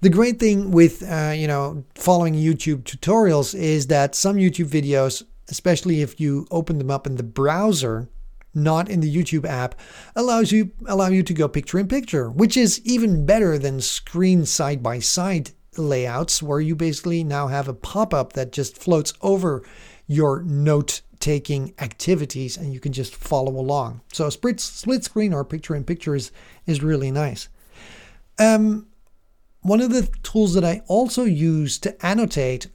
The 0.00 0.08
great 0.08 0.40
thing 0.40 0.70
with 0.70 1.02
uh, 1.02 1.34
you 1.36 1.46
know 1.46 1.84
following 1.94 2.32
YouTube 2.32 2.84
tutorials 2.84 3.54
is 3.54 3.88
that 3.88 4.14
some 4.14 4.36
YouTube 4.36 4.70
videos, 4.70 5.24
especially 5.50 6.00
if 6.00 6.18
you 6.18 6.46
open 6.50 6.78
them 6.78 6.90
up 6.90 7.06
in 7.06 7.16
the 7.16 7.22
browser 7.22 8.08
not 8.62 8.88
in 8.88 9.00
the 9.00 9.14
YouTube 9.14 9.44
app, 9.44 9.74
allows 10.14 10.52
you 10.52 10.72
allow 10.86 11.08
you 11.08 11.22
to 11.22 11.34
go 11.34 11.48
picture 11.48 11.78
in 11.78 11.88
picture, 11.88 12.30
which 12.30 12.56
is 12.56 12.80
even 12.84 13.26
better 13.26 13.58
than 13.58 13.80
screen 13.80 14.44
side 14.44 14.82
by 14.82 14.98
side 14.98 15.50
layouts 15.76 16.42
where 16.42 16.60
you 16.60 16.74
basically 16.74 17.22
now 17.22 17.46
have 17.46 17.68
a 17.68 17.74
pop-up 17.74 18.32
that 18.32 18.52
just 18.52 18.76
floats 18.76 19.12
over 19.22 19.62
your 20.06 20.42
note 20.42 21.02
taking 21.20 21.74
activities 21.78 22.56
and 22.56 22.72
you 22.72 22.80
can 22.80 22.92
just 22.92 23.14
follow 23.14 23.52
along. 23.52 24.00
So 24.12 24.28
split 24.30 24.60
split 24.60 25.04
screen 25.04 25.32
or 25.32 25.44
picture 25.44 25.74
in 25.74 25.84
picture 25.84 26.14
is, 26.14 26.30
is 26.66 26.82
really 26.82 27.10
nice. 27.10 27.48
Um, 28.38 28.86
one 29.62 29.80
of 29.80 29.90
the 29.90 30.08
tools 30.22 30.54
that 30.54 30.64
I 30.64 30.82
also 30.86 31.24
use 31.24 31.78
to 31.80 32.06
annotate, 32.06 32.68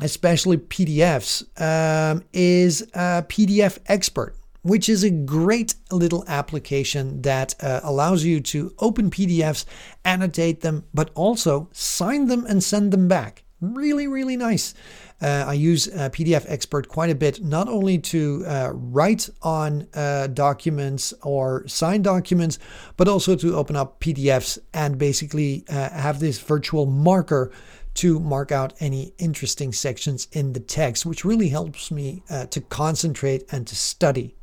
especially 0.00 0.58
PDFs, 0.58 1.44
um, 1.60 2.24
is 2.32 2.82
uh, 2.94 3.22
PDF 3.22 3.78
Expert 3.86 4.36
which 4.66 4.88
is 4.88 5.04
a 5.04 5.10
great 5.10 5.76
little 5.92 6.24
application 6.26 7.22
that 7.22 7.54
uh, 7.62 7.78
allows 7.84 8.24
you 8.24 8.40
to 8.40 8.74
open 8.80 9.10
PDFs, 9.10 9.64
annotate 10.04 10.60
them, 10.60 10.84
but 10.92 11.10
also 11.14 11.68
sign 11.70 12.26
them 12.26 12.44
and 12.48 12.64
send 12.64 12.92
them 12.92 13.06
back. 13.06 13.44
Really, 13.60 14.08
really 14.08 14.36
nice. 14.36 14.74
Uh, 15.22 15.44
I 15.46 15.52
use 15.52 15.86
uh, 15.86 16.10
PDF 16.10 16.44
Expert 16.48 16.88
quite 16.88 17.10
a 17.10 17.14
bit, 17.14 17.42
not 17.42 17.68
only 17.68 17.96
to 17.98 18.44
uh, 18.44 18.70
write 18.74 19.30
on 19.40 19.86
uh, 19.94 20.26
documents 20.26 21.14
or 21.22 21.66
sign 21.68 22.02
documents, 22.02 22.58
but 22.96 23.06
also 23.06 23.36
to 23.36 23.54
open 23.54 23.76
up 23.76 24.00
PDFs 24.00 24.58
and 24.74 24.98
basically 24.98 25.64
uh, 25.68 25.90
have 25.90 26.18
this 26.18 26.40
virtual 26.40 26.86
marker 26.86 27.52
to 27.94 28.18
mark 28.18 28.50
out 28.50 28.74
any 28.80 29.14
interesting 29.18 29.72
sections 29.72 30.26
in 30.32 30.54
the 30.54 30.60
text, 30.60 31.06
which 31.06 31.24
really 31.24 31.50
helps 31.50 31.92
me 31.92 32.24
uh, 32.28 32.46
to 32.46 32.60
concentrate 32.60 33.44
and 33.52 33.64
to 33.68 33.76
study. 33.76 34.34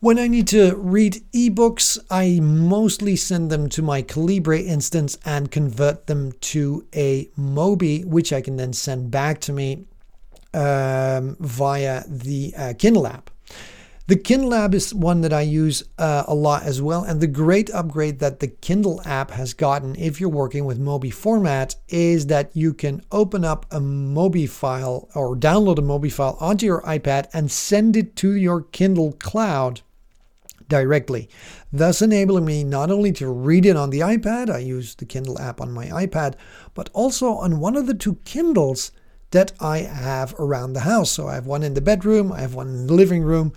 When 0.00 0.16
I 0.16 0.28
need 0.28 0.46
to 0.48 0.76
read 0.76 1.24
ebooks, 1.32 1.98
I 2.08 2.38
mostly 2.40 3.16
send 3.16 3.50
them 3.50 3.68
to 3.70 3.82
my 3.82 4.00
Calibre 4.00 4.60
instance 4.60 5.18
and 5.24 5.50
convert 5.50 6.06
them 6.06 6.30
to 6.40 6.86
a 6.94 7.24
Mobi, 7.36 8.04
which 8.04 8.32
I 8.32 8.40
can 8.40 8.54
then 8.54 8.72
send 8.72 9.10
back 9.10 9.40
to 9.40 9.52
me 9.52 9.86
um, 10.54 11.36
via 11.40 12.04
the 12.06 12.54
uh, 12.56 12.74
Kindle 12.78 13.08
app. 13.08 13.30
The 14.06 14.14
Kindle 14.14 14.54
app 14.54 14.72
is 14.72 14.94
one 14.94 15.22
that 15.22 15.32
I 15.32 15.40
use 15.40 15.82
uh, 15.98 16.22
a 16.28 16.34
lot 16.34 16.62
as 16.62 16.80
well. 16.80 17.02
And 17.02 17.20
the 17.20 17.26
great 17.26 17.68
upgrade 17.70 18.20
that 18.20 18.38
the 18.38 18.46
Kindle 18.46 19.02
app 19.04 19.32
has 19.32 19.52
gotten, 19.52 19.96
if 19.96 20.20
you're 20.20 20.30
working 20.30 20.64
with 20.64 20.80
Mobi 20.80 21.12
format, 21.12 21.74
is 21.88 22.28
that 22.28 22.52
you 22.54 22.72
can 22.72 23.02
open 23.10 23.44
up 23.44 23.66
a 23.72 23.80
Mobi 23.80 24.48
file 24.48 25.08
or 25.16 25.34
download 25.34 25.78
a 25.78 25.82
Mobi 25.82 26.12
file 26.12 26.38
onto 26.38 26.66
your 26.66 26.82
iPad 26.82 27.26
and 27.32 27.50
send 27.50 27.96
it 27.96 28.14
to 28.14 28.34
your 28.34 28.62
Kindle 28.62 29.14
cloud 29.14 29.82
directly, 30.68 31.28
thus 31.72 32.02
enabling 32.02 32.44
me 32.44 32.64
not 32.64 32.90
only 32.90 33.12
to 33.12 33.28
read 33.28 33.66
it 33.66 33.76
on 33.76 33.90
the 33.90 34.00
iPad, 34.00 34.50
I 34.50 34.58
use 34.58 34.94
the 34.94 35.06
Kindle 35.06 35.40
app 35.40 35.60
on 35.60 35.72
my 35.72 35.86
iPad, 35.86 36.34
but 36.74 36.90
also 36.92 37.32
on 37.32 37.60
one 37.60 37.76
of 37.76 37.86
the 37.86 37.94
two 37.94 38.16
Kindles 38.24 38.92
that 39.30 39.52
I 39.60 39.78
have 39.78 40.34
around 40.38 40.72
the 40.72 40.80
house. 40.80 41.10
So 41.10 41.28
I 41.28 41.34
have 41.34 41.46
one 41.46 41.62
in 41.62 41.74
the 41.74 41.80
bedroom, 41.80 42.32
I 42.32 42.40
have 42.40 42.54
one 42.54 42.68
in 42.68 42.86
the 42.86 42.94
living 42.94 43.22
room, 43.22 43.52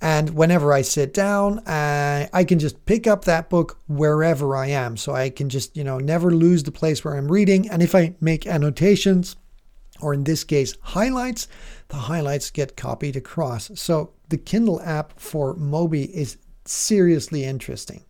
and 0.00 0.30
whenever 0.30 0.72
I 0.72 0.82
sit 0.82 1.14
down, 1.14 1.60
uh, 1.60 2.28
I 2.32 2.44
can 2.44 2.58
just 2.58 2.84
pick 2.84 3.06
up 3.06 3.24
that 3.24 3.48
book 3.48 3.78
wherever 3.88 4.54
I 4.54 4.66
am. 4.68 4.96
So 4.96 5.14
I 5.14 5.30
can 5.30 5.48
just, 5.48 5.76
you 5.76 5.84
know, 5.84 5.98
never 5.98 6.30
lose 6.30 6.62
the 6.62 6.70
place 6.70 7.02
where 7.04 7.16
I'm 7.16 7.32
reading. 7.32 7.68
And 7.68 7.82
if 7.82 7.94
I 7.94 8.14
make 8.20 8.46
annotations, 8.46 9.36
or 10.00 10.12
in 10.12 10.24
this 10.24 10.44
case, 10.44 10.76
highlights, 10.82 11.48
the 11.88 11.96
highlights 11.96 12.50
get 12.50 12.76
copied 12.76 13.16
across. 13.16 13.70
So 13.74 14.12
the 14.28 14.36
Kindle 14.36 14.82
app 14.82 15.18
for 15.18 15.54
Mobi 15.54 16.10
is 16.10 16.36
seriously 16.72 17.44
interesting. 17.44 18.04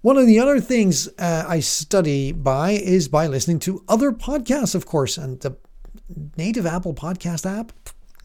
One 0.00 0.18
of 0.18 0.26
the 0.26 0.38
other 0.38 0.60
things 0.60 1.08
uh, 1.18 1.46
I 1.48 1.60
study 1.60 2.30
by 2.32 2.72
is 2.72 3.08
by 3.08 3.26
listening 3.26 3.58
to 3.60 3.82
other 3.88 4.12
podcasts, 4.12 4.74
of 4.74 4.84
course, 4.84 5.16
and 5.16 5.40
the 5.40 5.56
native 6.36 6.66
Apple 6.66 6.92
podcast 6.92 7.46
app, 7.50 7.72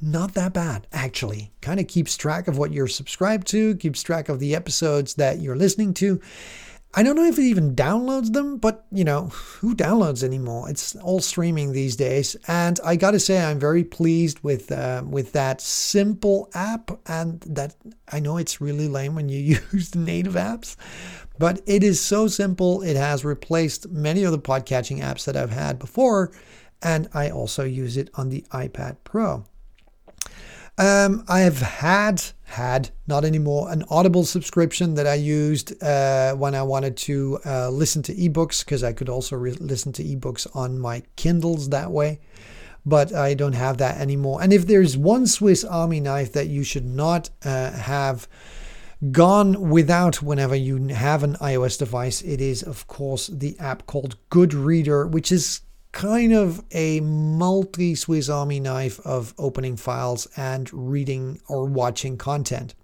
not 0.01 0.33
that 0.33 0.53
bad, 0.53 0.87
actually. 0.91 1.51
Kind 1.61 1.79
of 1.79 1.87
keeps 1.87 2.17
track 2.17 2.47
of 2.47 2.57
what 2.57 2.73
you're 2.73 2.87
subscribed 2.87 3.47
to, 3.47 3.75
keeps 3.75 4.03
track 4.03 4.29
of 4.29 4.39
the 4.39 4.55
episodes 4.55 5.15
that 5.15 5.39
you're 5.39 5.55
listening 5.55 5.93
to. 5.95 6.19
I 6.95 7.03
don't 7.03 7.15
know 7.15 7.25
if 7.25 7.37
it 7.37 7.43
even 7.43 7.75
downloads 7.75 8.33
them, 8.33 8.57
but 8.57 8.85
you 8.91 9.03
know, 9.03 9.27
who 9.27 9.75
downloads 9.75 10.23
anymore? 10.23 10.69
It's 10.69 10.95
all 10.95 11.19
streaming 11.19 11.71
these 11.71 11.95
days. 11.95 12.35
And 12.47 12.79
I 12.83 12.95
got 12.95 13.11
to 13.11 13.19
say, 13.19 13.43
I'm 13.43 13.59
very 13.59 13.83
pleased 13.83 14.39
with 14.41 14.71
uh, 14.71 15.03
with 15.07 15.33
that 15.33 15.61
simple 15.61 16.49
app. 16.55 16.89
And 17.05 17.41
that 17.41 17.75
I 18.11 18.19
know 18.19 18.37
it's 18.37 18.59
really 18.59 18.87
lame 18.87 19.13
when 19.13 19.29
you 19.29 19.59
use 19.71 19.91
the 19.91 19.99
native 19.99 20.33
apps, 20.33 20.75
but 21.37 21.61
it 21.67 21.83
is 21.83 22.01
so 22.01 22.27
simple. 22.27 22.81
It 22.81 22.95
has 22.95 23.23
replaced 23.23 23.89
many 23.89 24.23
of 24.23 24.31
the 24.31 24.39
podcatching 24.39 24.99
apps 24.99 25.25
that 25.25 25.37
I've 25.37 25.51
had 25.51 25.77
before. 25.77 26.31
And 26.81 27.07
I 27.13 27.29
also 27.29 27.65
use 27.65 27.97
it 27.97 28.09
on 28.15 28.29
the 28.29 28.43
iPad 28.51 28.97
Pro. 29.03 29.43
Um, 30.79 31.25
I 31.27 31.41
have 31.41 31.59
had 31.59 32.23
had 32.45 32.91
not 33.05 33.25
anymore 33.25 33.69
an 33.69 33.83
Audible 33.89 34.23
subscription 34.23 34.95
that 34.95 35.05
I 35.05 35.15
used 35.15 35.83
uh, 35.83 36.33
when 36.35 36.55
I 36.55 36.63
wanted 36.63 36.95
to 36.97 37.37
uh, 37.45 37.69
listen 37.69 38.01
to 38.03 38.15
ebooks 38.15 38.63
because 38.63 38.81
I 38.81 38.93
could 38.93 39.09
also 39.09 39.35
re- 39.35 39.51
listen 39.51 39.91
to 39.93 40.03
ebooks 40.03 40.47
on 40.55 40.79
my 40.79 41.03
Kindles 41.17 41.67
that 41.69 41.91
way. 41.91 42.21
But 42.85 43.13
I 43.13 43.33
don't 43.33 43.53
have 43.53 43.77
that 43.79 43.99
anymore. 43.99 44.41
And 44.41 44.53
if 44.53 44.67
there's 44.67 44.95
one 44.95 45.27
Swiss 45.27 45.65
Army 45.65 45.99
knife 45.99 46.31
that 46.31 46.47
you 46.47 46.63
should 46.63 46.85
not 46.85 47.29
uh, 47.43 47.71
have 47.71 48.29
gone 49.11 49.69
without 49.69 50.21
whenever 50.21 50.55
you 50.55 50.87
have 50.87 51.23
an 51.23 51.35
iOS 51.41 51.77
device, 51.77 52.21
it 52.21 52.39
is, 52.39 52.63
of 52.63 52.87
course, 52.87 53.27
the 53.27 53.59
app 53.59 53.85
called 53.85 54.15
Goodreader, 54.31 55.11
which 55.11 55.29
is 55.29 55.59
kind 55.91 56.33
of 56.33 56.63
a 56.71 56.99
multi 57.01 57.95
Swiss 57.95 58.29
Army 58.29 58.59
knife 58.59 58.99
of 59.01 59.33
opening 59.37 59.75
files 59.75 60.27
and 60.37 60.71
reading 60.73 61.39
or 61.47 61.65
watching 61.65 62.17
content. 62.17 62.75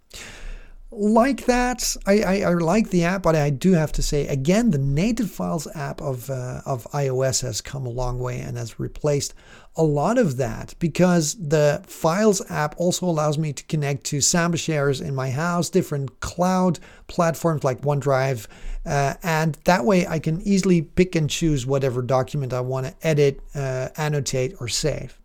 Like 0.92 1.46
that, 1.46 1.98
I, 2.06 2.20
I, 2.20 2.40
I, 2.42 2.54
like 2.54 2.90
the 2.90 3.04
app, 3.04 3.24
but 3.24 3.36
I 3.36 3.50
do 3.50 3.74
have 3.74 3.92
to 3.94 4.02
say 4.02 4.28
again, 4.28 4.72
the 4.72 4.78
native 4.78 5.30
files 5.30 5.68
app 5.76 6.00
of 6.02 6.30
uh, 6.30 6.62
of 6.66 6.86
iOS 6.94 7.42
has 7.42 7.60
come 7.60 7.86
a 7.86 7.90
long 7.90 8.20
way 8.20 8.40
and 8.40 8.56
has 8.56 8.80
replaced 8.80 9.34
a 9.78 9.84
lot 9.84 10.18
of 10.18 10.38
that 10.38 10.74
because 10.80 11.36
the 11.36 11.84
Files 11.86 12.42
app 12.50 12.76
also 12.78 13.06
allows 13.06 13.38
me 13.38 13.52
to 13.54 13.64
connect 13.66 14.06
to 14.06 14.22
Samba 14.22 14.58
shares 14.58 15.02
in 15.02 15.14
my 15.14 15.30
house, 15.30 15.70
different 15.70 16.20
cloud 16.22 16.80
platforms 17.08 17.64
like 17.64 17.82
OneDrive, 17.82 18.48
uh, 18.86 19.16
and 19.22 19.58
that 19.66 19.84
way 19.84 20.08
I 20.08 20.20
can 20.20 20.42
easily 20.42 20.82
pick 20.82 21.16
and 21.16 21.30
choose 21.30 21.66
whatever 21.66 22.02
document 22.02 22.54
I 22.54 22.62
want 22.62 22.88
to 22.88 22.96
edit, 23.06 23.42
uh, 23.54 23.90
annotate, 23.98 24.56
or 24.60 24.68
save. 24.68 25.20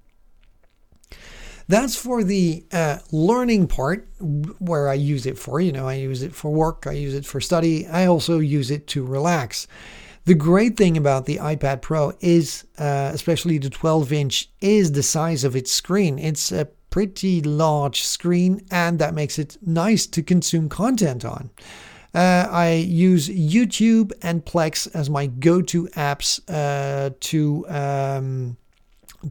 That's 1.70 1.94
for 1.94 2.24
the 2.24 2.64
uh, 2.72 2.98
learning 3.12 3.68
part 3.68 4.08
where 4.58 4.88
I 4.88 4.94
use 4.94 5.24
it 5.24 5.38
for. 5.38 5.60
You 5.60 5.70
know, 5.70 5.86
I 5.86 5.94
use 5.94 6.24
it 6.24 6.34
for 6.34 6.50
work, 6.50 6.84
I 6.88 6.94
use 6.94 7.14
it 7.14 7.24
for 7.24 7.40
study, 7.40 7.86
I 7.86 8.06
also 8.06 8.40
use 8.40 8.72
it 8.72 8.88
to 8.88 9.06
relax. 9.06 9.68
The 10.24 10.34
great 10.34 10.76
thing 10.76 10.96
about 10.96 11.26
the 11.26 11.36
iPad 11.36 11.80
Pro 11.80 12.12
is, 12.18 12.64
uh, 12.76 13.12
especially 13.14 13.58
the 13.58 13.70
12 13.70 14.12
inch, 14.12 14.50
is 14.60 14.90
the 14.90 15.04
size 15.04 15.44
of 15.44 15.54
its 15.54 15.70
screen. 15.70 16.18
It's 16.18 16.50
a 16.50 16.66
pretty 16.90 17.40
large 17.40 18.02
screen, 18.02 18.66
and 18.72 18.98
that 18.98 19.14
makes 19.14 19.38
it 19.38 19.56
nice 19.64 20.08
to 20.08 20.24
consume 20.24 20.68
content 20.68 21.24
on. 21.24 21.50
Uh, 22.12 22.48
I 22.50 22.72
use 22.72 23.28
YouTube 23.28 24.10
and 24.22 24.44
Plex 24.44 24.92
as 24.92 25.08
my 25.08 25.26
go-to 25.28 25.86
apps 25.94 26.40
uh, 26.48 27.10
to 27.20 27.68
um, 27.68 28.56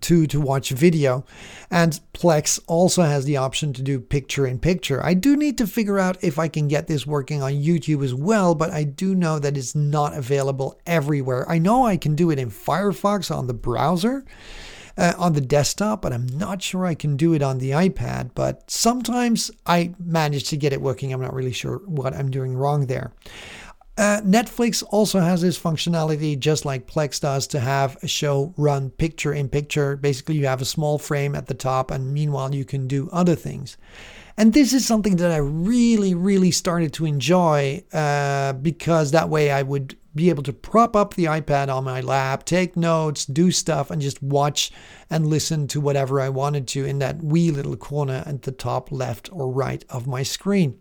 to 0.01 0.27
to 0.27 0.39
watch 0.39 0.69
video. 0.71 1.25
And 1.71 1.99
plex 2.13 2.59
also 2.67 3.03
has 3.03 3.25
the 3.25 3.37
option 3.37 3.73
to 3.73 3.81
do 3.81 3.99
picture 3.99 4.45
in 4.45 4.59
picture. 4.59 5.03
I 5.03 5.13
do 5.13 5.35
need 5.35 5.57
to 5.57 5.67
figure 5.67 5.99
out 5.99 6.23
if 6.23 6.39
i 6.39 6.47
can 6.47 6.67
get 6.67 6.87
this 6.87 7.05
working 7.05 7.41
on 7.41 7.53
youtube 7.53 8.03
as 8.03 8.13
well 8.13 8.55
but 8.55 8.71
i 8.71 8.83
do 8.83 9.15
know 9.15 9.39
that 9.39 9.57
it's 9.57 9.75
not 9.75 10.15
available 10.15 10.79
everywhere. 10.85 11.49
I 11.49 11.57
know 11.57 11.85
i 11.85 11.97
can 11.97 12.15
do 12.15 12.31
it 12.31 12.39
in 12.39 12.49
firefox 12.49 13.35
on 13.35 13.47
the 13.47 13.53
browser 13.53 14.25
uh, 14.97 15.13
on 15.17 15.33
the 15.33 15.41
desktop 15.41 16.01
but 16.01 16.13
i'm 16.13 16.27
not 16.27 16.61
sure 16.61 16.85
i 16.85 16.95
can 16.95 17.15
do 17.17 17.33
it 17.33 17.41
on 17.41 17.59
the 17.59 17.71
ipad. 17.71 18.31
But 18.35 18.69
sometimes 18.69 19.51
i 19.65 19.93
manage 19.99 20.45
to 20.49 20.57
get 20.57 20.73
it 20.73 20.81
working. 20.81 21.13
I'm 21.13 21.21
not 21.21 21.33
really 21.33 21.53
sure 21.53 21.77
what 21.85 22.13
i'm 22.13 22.31
doing 22.31 22.55
wrong 22.55 22.87
there 22.87 23.11
uh, 23.99 24.21
Netflix 24.21 24.81
also 24.91 25.19
has 25.19 25.41
this 25.41 25.59
functionality, 25.59 26.39
just 26.39 26.63
like 26.63 26.87
Plex 26.87 27.19
does, 27.19 27.45
to 27.47 27.59
have 27.59 27.97
a 28.01 28.07
show 28.07 28.53
run 28.55 28.91
picture 28.91 29.33
in 29.33 29.49
picture. 29.49 29.97
Basically, 29.97 30.37
you 30.37 30.45
have 30.45 30.61
a 30.61 30.65
small 30.65 30.97
frame 30.97 31.35
at 31.35 31.47
the 31.47 31.53
top, 31.53 31.91
and 31.91 32.13
meanwhile, 32.13 32.55
you 32.55 32.63
can 32.63 32.87
do 32.87 33.09
other 33.11 33.35
things. 33.35 33.75
And 34.37 34.53
this 34.53 34.71
is 34.71 34.85
something 34.85 35.17
that 35.17 35.31
I 35.31 35.37
really, 35.37 36.15
really 36.15 36.49
started 36.49 36.93
to 36.93 37.05
enjoy 37.05 37.83
uh, 37.91 38.53
because 38.53 39.11
that 39.11 39.27
way 39.27 39.51
I 39.51 39.63
would 39.63 39.97
be 40.15 40.29
able 40.29 40.43
to 40.43 40.53
prop 40.53 40.95
up 40.95 41.15
the 41.15 41.25
iPad 41.25 41.67
on 41.67 41.83
my 41.83 41.99
lap, 41.99 42.45
take 42.45 42.77
notes, 42.77 43.25
do 43.25 43.51
stuff, 43.51 43.91
and 43.91 44.01
just 44.01 44.23
watch 44.23 44.71
and 45.09 45.27
listen 45.27 45.67
to 45.67 45.81
whatever 45.81 46.21
I 46.21 46.29
wanted 46.29 46.69
to 46.69 46.85
in 46.85 46.99
that 46.99 47.21
wee 47.21 47.51
little 47.51 47.75
corner 47.75 48.23
at 48.25 48.43
the 48.43 48.53
top 48.53 48.93
left 48.93 49.29
or 49.33 49.51
right 49.51 49.83
of 49.89 50.07
my 50.07 50.23
screen. 50.23 50.79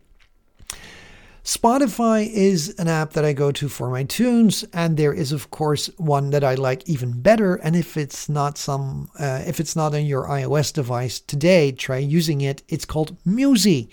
Spotify 1.49 2.29
is 2.31 2.75
an 2.79 2.89
app 2.89 3.15
that 3.15 3.25
I 3.25 3.33
go 3.33 3.51
to 3.53 3.71
for 3.71 3.89
my 3.89 4.05
tunes, 4.05 4.67
and 4.75 4.99
there 4.99 5.15
is 5.15 5.33
of 5.33 5.51
course 5.51 5.87
one 5.97 6.29
that 6.29 6.45
I 6.45 6.57
like 6.57 6.87
even 6.87 7.23
better. 7.23 7.55
And 7.55 7.75
if 7.75 7.97
it's 7.97 8.29
not 8.29 8.59
some, 8.59 9.09
uh, 9.19 9.45
if 9.47 9.59
it's 9.59 9.75
not 9.75 9.95
on 9.95 10.05
your 10.05 10.27
iOS 10.27 10.75
device 10.75 11.19
today, 11.19 11.73
try 11.73 11.97
using 11.97 12.43
it. 12.43 12.63
It's 12.69 12.85
called 12.85 13.17
Musi, 13.25 13.89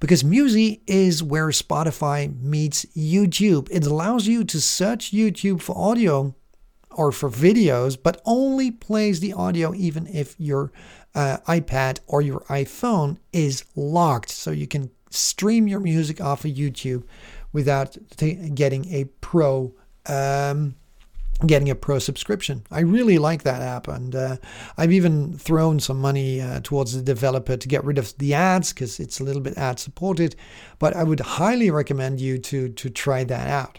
because 0.00 0.24
Musi 0.24 0.80
is 0.88 1.22
where 1.22 1.46
Spotify 1.50 2.36
meets 2.42 2.84
YouTube. 2.86 3.68
It 3.70 3.86
allows 3.86 4.26
you 4.26 4.42
to 4.42 4.60
search 4.60 5.12
YouTube 5.12 5.62
for 5.62 5.78
audio 5.78 6.34
or 6.90 7.12
for 7.12 7.30
videos, 7.30 7.96
but 8.02 8.20
only 8.24 8.72
plays 8.72 9.20
the 9.20 9.32
audio 9.32 9.72
even 9.74 10.08
if 10.08 10.34
your 10.40 10.72
uh, 11.14 11.36
iPad 11.46 12.00
or 12.08 12.20
your 12.20 12.40
iPhone 12.48 13.18
is 13.32 13.64
locked. 13.76 14.30
So 14.30 14.50
you 14.50 14.66
can 14.66 14.90
stream 15.10 15.68
your 15.68 15.80
music 15.80 16.20
off 16.20 16.44
of 16.44 16.52
YouTube 16.52 17.04
without 17.52 17.96
t- 18.16 18.34
getting 18.50 18.92
a 18.92 19.04
pro 19.20 19.72
um, 20.06 20.76
getting 21.46 21.68
a 21.68 21.74
pro 21.74 21.98
subscription. 21.98 22.64
I 22.70 22.80
really 22.80 23.18
like 23.18 23.42
that 23.42 23.60
app, 23.60 23.88
and 23.88 24.14
uh, 24.14 24.36
I've 24.78 24.92
even 24.92 25.36
thrown 25.36 25.80
some 25.80 26.00
money 26.00 26.40
uh, 26.40 26.60
towards 26.62 26.94
the 26.94 27.02
developer 27.02 27.56
to 27.56 27.68
get 27.68 27.84
rid 27.84 27.98
of 27.98 28.16
the 28.18 28.34
ads 28.34 28.72
because 28.72 28.98
it's 29.00 29.20
a 29.20 29.24
little 29.24 29.42
bit 29.42 29.58
ad 29.58 29.78
supported. 29.78 30.36
But 30.78 30.96
I 30.96 31.02
would 31.02 31.20
highly 31.20 31.70
recommend 31.70 32.20
you 32.20 32.38
to 32.38 32.68
to 32.70 32.90
try 32.90 33.24
that 33.24 33.48
out. 33.48 33.78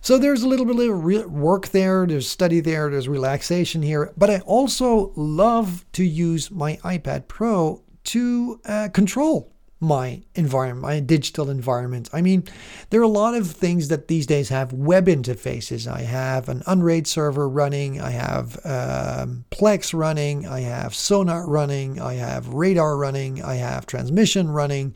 So 0.00 0.18
there's 0.18 0.42
a 0.42 0.48
little 0.48 0.66
bit 0.66 0.90
of 0.90 1.30
work 1.30 1.68
there, 1.68 2.06
there's 2.06 2.28
study 2.28 2.58
there, 2.58 2.90
there's 2.90 3.08
relaxation 3.08 3.82
here, 3.82 4.12
but 4.16 4.30
I 4.30 4.40
also 4.40 5.12
love 5.14 5.84
to 5.92 6.02
use 6.02 6.50
my 6.50 6.76
iPad 6.78 7.28
Pro 7.28 7.82
to 8.04 8.60
uh, 8.64 8.88
control 8.92 9.51
my 9.82 10.22
environment, 10.36 10.80
my 10.80 11.00
digital 11.00 11.50
environment. 11.50 12.08
I 12.12 12.22
mean, 12.22 12.44
there 12.90 13.00
are 13.00 13.04
a 13.04 13.08
lot 13.08 13.34
of 13.34 13.50
things 13.50 13.88
that 13.88 14.06
these 14.06 14.26
days 14.26 14.48
have 14.48 14.72
web 14.72 15.06
interfaces. 15.06 15.90
I 15.90 16.02
have 16.02 16.48
an 16.48 16.62
Unraid 16.68 17.08
server 17.08 17.48
running, 17.48 18.00
I 18.00 18.10
have 18.10 18.54
um, 18.64 19.44
Plex 19.50 19.92
running, 19.92 20.46
I 20.46 20.60
have 20.60 20.92
Sonarr 20.92 21.44
running, 21.48 22.00
I 22.00 22.14
have 22.14 22.46
Radarr 22.46 22.96
running, 22.96 23.42
I 23.42 23.56
have 23.56 23.84
Transmission 23.86 24.50
running, 24.50 24.94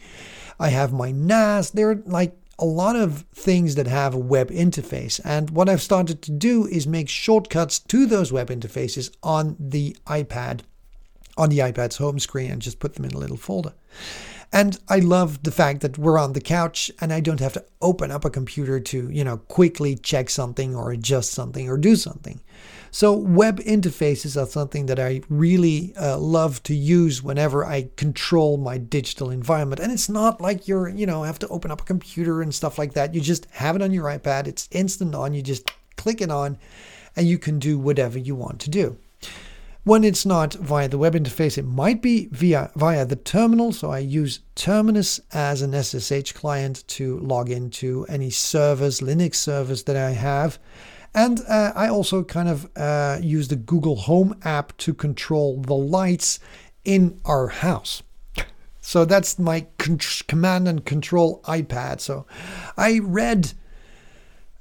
I 0.61 0.69
have 0.69 0.93
my 0.93 1.11
NAS. 1.11 1.71
There 1.71 1.91
are 1.91 2.03
like 2.07 2.37
a 2.61 2.65
lot 2.65 2.95
of 2.95 3.25
things 3.35 3.75
that 3.75 3.89
have 3.89 4.15
a 4.15 4.19
web 4.19 4.51
interface. 4.51 5.21
And 5.25 5.51
what 5.51 5.69
I've 5.69 5.83
started 5.83 6.23
to 6.23 6.31
do 6.31 6.65
is 6.67 6.87
make 6.87 7.09
shortcuts 7.09 7.81
to 7.81 8.07
those 8.07 8.33
web 8.33 8.51
interfaces 8.51 9.15
on 9.25 9.57
the 9.59 9.97
iPad, 10.07 10.61
on 11.37 11.49
the 11.49 11.59
iPad's 11.59 11.97
home 11.97 12.21
screen, 12.21 12.53
and 12.53 12.63
just 12.63 12.79
put 12.79 12.95
them 12.95 13.05
in 13.05 13.13
a 13.13 13.19
little 13.19 13.37
folder. 13.37 13.73
And 14.53 14.79
I 14.89 15.01
love 15.01 15.43
the 15.43 15.51
fact 15.51 15.81
that 15.83 15.99
we're 15.99 16.19
on 16.19 16.33
the 16.33 16.41
couch 16.41 16.91
and 17.01 17.13
I 17.13 17.21
don't 17.21 17.41
have 17.41 17.53
to 17.55 17.65
open 17.83 18.11
up 18.11 18.25
a 18.25 18.31
computer 18.31 18.81
to, 18.81 19.11
you 19.11 19.25
know, 19.25 19.39
quickly 19.39 19.97
check 19.97 20.31
something 20.31 20.75
or 20.75 20.93
adjust 20.93 21.33
something 21.33 21.69
or 21.69 21.77
do 21.77 21.97
something. 21.97 22.41
So, 22.91 23.13
web 23.13 23.61
interfaces 23.61 24.41
are 24.41 24.47
something 24.47 24.87
that 24.87 24.99
I 24.99 25.21
really 25.29 25.95
uh, 25.97 26.17
love 26.17 26.63
to 26.63 26.75
use 26.75 27.23
whenever 27.23 27.65
I 27.65 27.91
control 27.97 28.57
my 28.57 28.79
digital 28.79 29.31
environment. 29.31 29.81
And 29.81 29.93
it's 29.93 30.09
not 30.09 30.41
like 30.41 30.67
you're, 30.67 30.89
you 30.89 31.05
know, 31.05 31.25
have 31.25 31.39
to 31.41 31.49
open 31.49 31.71
up 31.71 31.83
a 31.83 31.85
computer 31.85 32.41
and 32.41 32.55
stuff 32.55 32.79
like 32.79 32.95
that. 32.95 33.15
You 33.15 33.21
just 33.21 33.47
have 33.51 33.77
it 33.77 33.83
on 33.83 33.93
your 33.93 34.05
iPad, 34.05 34.47
it's 34.47 34.69
instant 34.71 35.15
on, 35.15 35.35
you 35.35 35.43
just 35.43 35.71
click 35.97 36.23
it 36.23 36.31
on, 36.31 36.57
and 37.17 37.29
you 37.29 37.39
can 37.39 37.59
do 37.59 37.79
whatever 37.79 38.19
you 38.19 38.35
want 38.35 38.61
to 38.61 38.71
do. 38.71 38.97
When 39.87 40.03
it's 40.03 40.27
not 40.27 40.55
via 40.55 40.89
the 40.89 40.99
web 40.99 41.15
interface, 41.15 41.57
it 41.57 41.65
might 41.65 42.03
be 42.03 42.27
via 42.33 42.73
via 42.75 43.05
the 43.05 43.15
terminal. 43.15 43.73
So 43.73 43.93
I 43.93 44.01
use 44.01 44.41
Terminus 44.57 45.21
as 45.33 45.63
an 45.63 45.81
SSH 45.81 46.33
client 46.33 46.83
to 46.89 47.21
log 47.21 47.51
into 47.51 48.05
any 48.09 48.31
servers, 48.31 48.99
Linux 48.99 49.37
servers 49.37 49.85
that 49.85 49.95
I 49.95 50.11
have. 50.11 50.59
And 51.15 51.41
uh, 51.49 51.73
I 51.77 51.87
also 51.89 52.25
kind 52.25 52.49
of 52.49 52.69
uh, 52.75 53.19
use 53.23 53.47
the 53.47 53.55
Google 53.55 53.95
Home 53.95 54.37
app 54.43 54.77
to 54.79 54.93
control 54.93 55.63
the 55.63 55.77
lights 55.77 56.41
in 56.85 57.21
our 57.25 57.47
house. 57.47 58.03
So 58.81 59.05
that's 59.05 59.39
my 59.39 59.67
con- 59.79 60.01
command 60.27 60.67
and 60.67 60.85
control 60.85 61.43
iPad. 61.45 62.01
So 62.01 62.27
I 62.77 62.99
read 62.99 63.53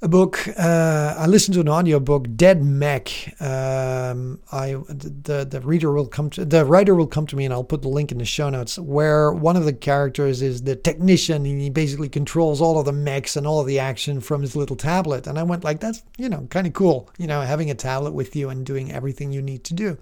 a 0.02 0.08
book. 0.08 0.46
Uh, 0.58 1.14
I 1.16 1.26
listened 1.26 1.54
to 1.54 1.60
an 1.60 1.68
audio 1.68 1.98
book, 1.98 2.26
Dead 2.36 2.62
Mech. 2.62 3.34
Um, 3.40 4.40
I 4.52 4.76
the 4.88 5.46
the 5.48 5.60
reader 5.62 5.90
will 5.92 6.06
come 6.06 6.28
to 6.30 6.44
the 6.44 6.64
writer 6.66 6.94
will 6.94 7.06
come 7.06 7.26
to 7.28 7.36
me, 7.36 7.46
and 7.46 7.54
I'll 7.54 7.64
put 7.64 7.82
the 7.82 7.88
link 7.88 8.12
in 8.12 8.18
the 8.18 8.26
show 8.26 8.50
notes. 8.50 8.78
Where 8.78 9.32
one 9.32 9.56
of 9.56 9.64
the 9.64 9.72
characters 9.72 10.42
is 10.42 10.62
the 10.62 10.76
technician, 10.76 11.46
and 11.46 11.60
he 11.60 11.70
basically 11.70 12.10
controls 12.10 12.60
all 12.60 12.78
of 12.78 12.84
the 12.84 12.92
mechs 12.92 13.36
and 13.36 13.46
all 13.46 13.60
of 13.60 13.66
the 13.66 13.78
action 13.78 14.20
from 14.20 14.42
his 14.42 14.54
little 14.54 14.76
tablet. 14.76 15.26
And 15.26 15.38
I 15.38 15.42
went 15.44 15.64
like, 15.64 15.80
that's 15.80 16.02
you 16.18 16.28
know 16.28 16.46
kind 16.50 16.66
of 16.66 16.74
cool, 16.74 17.08
you 17.16 17.26
know, 17.26 17.40
having 17.40 17.70
a 17.70 17.74
tablet 17.74 18.12
with 18.12 18.36
you 18.36 18.50
and 18.50 18.66
doing 18.66 18.92
everything 18.92 19.32
you 19.32 19.40
need 19.40 19.64
to 19.64 19.74
do. 19.74 19.96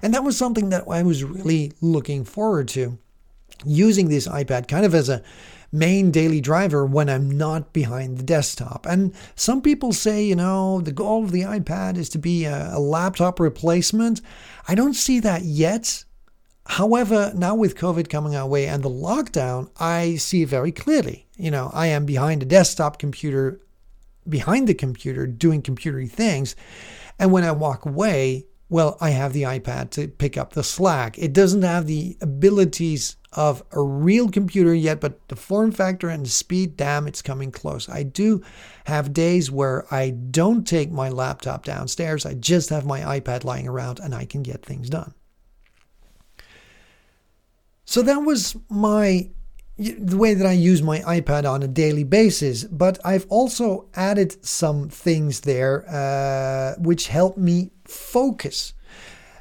And 0.00 0.14
that 0.14 0.22
was 0.22 0.36
something 0.36 0.68
that 0.68 0.84
I 0.88 1.02
was 1.02 1.24
really 1.24 1.72
looking 1.80 2.24
forward 2.24 2.68
to, 2.68 2.98
using 3.64 4.08
this 4.08 4.28
iPad 4.28 4.68
kind 4.68 4.86
of 4.86 4.94
as 4.94 5.08
a 5.08 5.22
main 5.72 6.10
daily 6.10 6.40
driver 6.40 6.84
when 6.84 7.08
I'm 7.08 7.30
not 7.30 7.72
behind 7.72 8.18
the 8.18 8.24
desktop. 8.24 8.86
And 8.86 9.14
some 9.34 9.62
people 9.62 9.92
say, 9.92 10.24
you 10.24 10.36
know, 10.36 10.80
the 10.80 10.92
goal 10.92 11.24
of 11.24 11.32
the 11.32 11.42
iPad 11.42 11.96
is 11.96 12.08
to 12.10 12.18
be 12.18 12.44
a, 12.44 12.74
a 12.74 12.80
laptop 12.80 13.38
replacement. 13.38 14.20
I 14.66 14.74
don't 14.74 14.94
see 14.94 15.20
that 15.20 15.42
yet. 15.42 16.04
However, 16.66 17.32
now 17.34 17.54
with 17.54 17.76
COVID 17.76 18.08
coming 18.08 18.36
our 18.36 18.46
way 18.46 18.66
and 18.66 18.82
the 18.82 18.90
lockdown, 18.90 19.70
I 19.78 20.16
see 20.16 20.44
very 20.44 20.72
clearly. 20.72 21.26
You 21.36 21.50
know, 21.50 21.70
I 21.72 21.86
am 21.88 22.04
behind 22.04 22.42
a 22.42 22.46
desktop 22.46 22.98
computer, 22.98 23.60
behind 24.28 24.68
the 24.68 24.74
computer, 24.74 25.26
doing 25.26 25.62
computery 25.62 26.10
things. 26.10 26.54
And 27.18 27.32
when 27.32 27.44
I 27.44 27.52
walk 27.52 27.86
away, 27.86 28.46
well, 28.70 28.96
I 29.00 29.10
have 29.10 29.32
the 29.32 29.42
iPad 29.42 29.90
to 29.90 30.06
pick 30.06 30.38
up 30.38 30.52
the 30.52 30.62
slack. 30.62 31.18
It 31.18 31.32
doesn't 31.32 31.62
have 31.62 31.86
the 31.86 32.16
abilities 32.20 33.16
of 33.32 33.64
a 33.72 33.82
real 33.82 34.28
computer 34.28 34.72
yet, 34.72 35.00
but 35.00 35.26
the 35.28 35.34
form 35.36 35.72
factor 35.72 36.08
and 36.08 36.24
the 36.24 36.30
speed, 36.30 36.76
damn, 36.76 37.08
it's 37.08 37.20
coming 37.20 37.50
close. 37.50 37.88
I 37.88 38.04
do 38.04 38.42
have 38.84 39.12
days 39.12 39.50
where 39.50 39.92
I 39.92 40.10
don't 40.10 40.66
take 40.66 40.90
my 40.92 41.08
laptop 41.08 41.64
downstairs. 41.64 42.24
I 42.24 42.34
just 42.34 42.70
have 42.70 42.86
my 42.86 43.00
iPad 43.00 43.42
lying 43.42 43.66
around 43.66 43.98
and 43.98 44.14
I 44.14 44.24
can 44.24 44.42
get 44.42 44.64
things 44.64 44.88
done. 44.88 45.14
So 47.84 48.02
that 48.02 48.18
was 48.18 48.56
my 48.68 49.30
the 49.78 50.18
way 50.18 50.34
that 50.34 50.46
I 50.46 50.52
use 50.52 50.82
my 50.82 50.98
iPad 51.00 51.50
on 51.50 51.62
a 51.62 51.68
daily 51.68 52.04
basis, 52.04 52.64
but 52.64 52.98
I've 53.02 53.26
also 53.30 53.88
added 53.94 54.44
some 54.44 54.90
things 54.90 55.40
there 55.40 55.88
uh, 55.88 56.74
which 56.78 57.08
help 57.08 57.38
me 57.38 57.70
focus. 57.90 58.72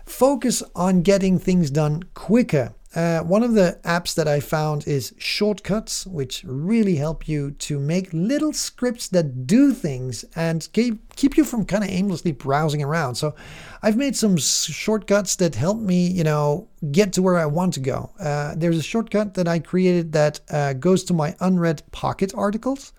Focus 0.06 0.64
on 0.76 1.02
getting 1.02 1.38
things 1.38 1.70
done 1.70 2.04
quicker 2.14 2.74
uh, 2.96 3.20
one 3.20 3.44
of 3.44 3.54
the 3.54 3.78
apps 3.84 4.16
that 4.16 4.28
I 4.28 4.40
found 4.40 4.88
is 4.88 5.14
Shortcuts, 5.20 6.08
which 6.08 6.44
really 6.44 6.96
help 6.96 7.28
you 7.28 7.52
to 7.52 7.80
make 7.80 8.10
little 8.12 8.52
scripts 8.52 9.08
that 9.10 9.46
do 9.46 9.74
things 9.74 10.26
and 10.36 10.68
keep, 10.74 11.16
keep 11.16 11.38
you 11.38 11.44
from 11.44 11.66
kind 11.66 11.84
of 11.84 11.92
aimlessly 11.92 12.32
browsing 12.32 12.82
around. 12.82 13.14
So 13.14 13.36
I've 13.84 13.96
made 13.96 14.16
some 14.16 14.38
shortcuts 14.38 15.36
that 15.36 15.54
help 15.54 15.80
me, 15.80 16.08
you 16.08 16.24
know, 16.24 16.68
get 16.92 17.14
to 17.14 17.22
where 17.22 17.38
I 17.38 17.46
want 17.46 17.76
to 17.76 17.80
go. 17.80 18.10
Uh, 18.20 18.56
there's 18.58 18.80
a 18.80 18.84
shortcut 18.84 19.36
that 19.36 19.48
I 19.48 19.60
created 19.60 20.12
that 20.14 20.40
uh, 20.50 20.74
goes 20.74 21.04
to 21.06 21.14
my 21.14 21.36
unread 21.40 21.84
pocket 21.92 22.34
articles. 22.34 22.92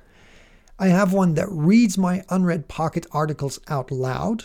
I 0.79 0.87
have 0.87 1.13
one 1.13 1.35
that 1.35 1.51
reads 1.51 1.99
my 1.99 2.23
unread 2.29 2.69
pocket 2.69 3.07
articles 3.11 3.59
out 3.67 3.91
loud. 3.91 4.45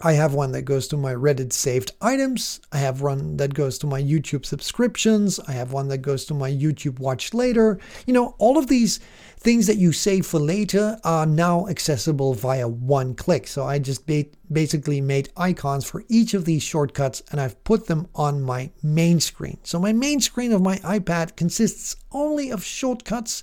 I 0.00 0.12
have 0.12 0.34
one 0.34 0.52
that 0.52 0.62
goes 0.62 0.88
to 0.88 0.96
my 0.96 1.14
Reddit 1.14 1.52
saved 1.52 1.92
items. 2.02 2.60
I 2.70 2.78
have 2.78 3.00
one 3.00 3.38
that 3.38 3.54
goes 3.54 3.78
to 3.78 3.86
my 3.86 4.02
YouTube 4.02 4.44
subscriptions. 4.44 5.40
I 5.40 5.52
have 5.52 5.72
one 5.72 5.88
that 5.88 5.98
goes 5.98 6.26
to 6.26 6.34
my 6.34 6.50
YouTube 6.50 6.98
watch 6.98 7.32
later. 7.32 7.78
You 8.06 8.12
know, 8.12 8.34
all 8.38 8.58
of 8.58 8.66
these 8.66 9.00
things 9.38 9.66
that 9.66 9.76
you 9.76 9.92
save 9.92 10.26
for 10.26 10.40
later 10.40 10.98
are 11.04 11.24
now 11.24 11.66
accessible 11.68 12.34
via 12.34 12.68
one 12.68 13.14
click. 13.14 13.46
So 13.46 13.64
I 13.64 13.78
just 13.78 14.06
ba- 14.06 14.26
basically 14.52 15.00
made 15.00 15.30
icons 15.36 15.88
for 15.88 16.04
each 16.08 16.34
of 16.34 16.44
these 16.44 16.62
shortcuts 16.62 17.22
and 17.30 17.40
I've 17.40 17.62
put 17.64 17.86
them 17.86 18.08
on 18.14 18.42
my 18.42 18.70
main 18.82 19.20
screen. 19.20 19.58
So 19.62 19.78
my 19.78 19.92
main 19.92 20.20
screen 20.20 20.52
of 20.52 20.62
my 20.62 20.76
iPad 20.78 21.36
consists 21.36 21.96
only 22.12 22.50
of 22.50 22.64
shortcuts 22.64 23.42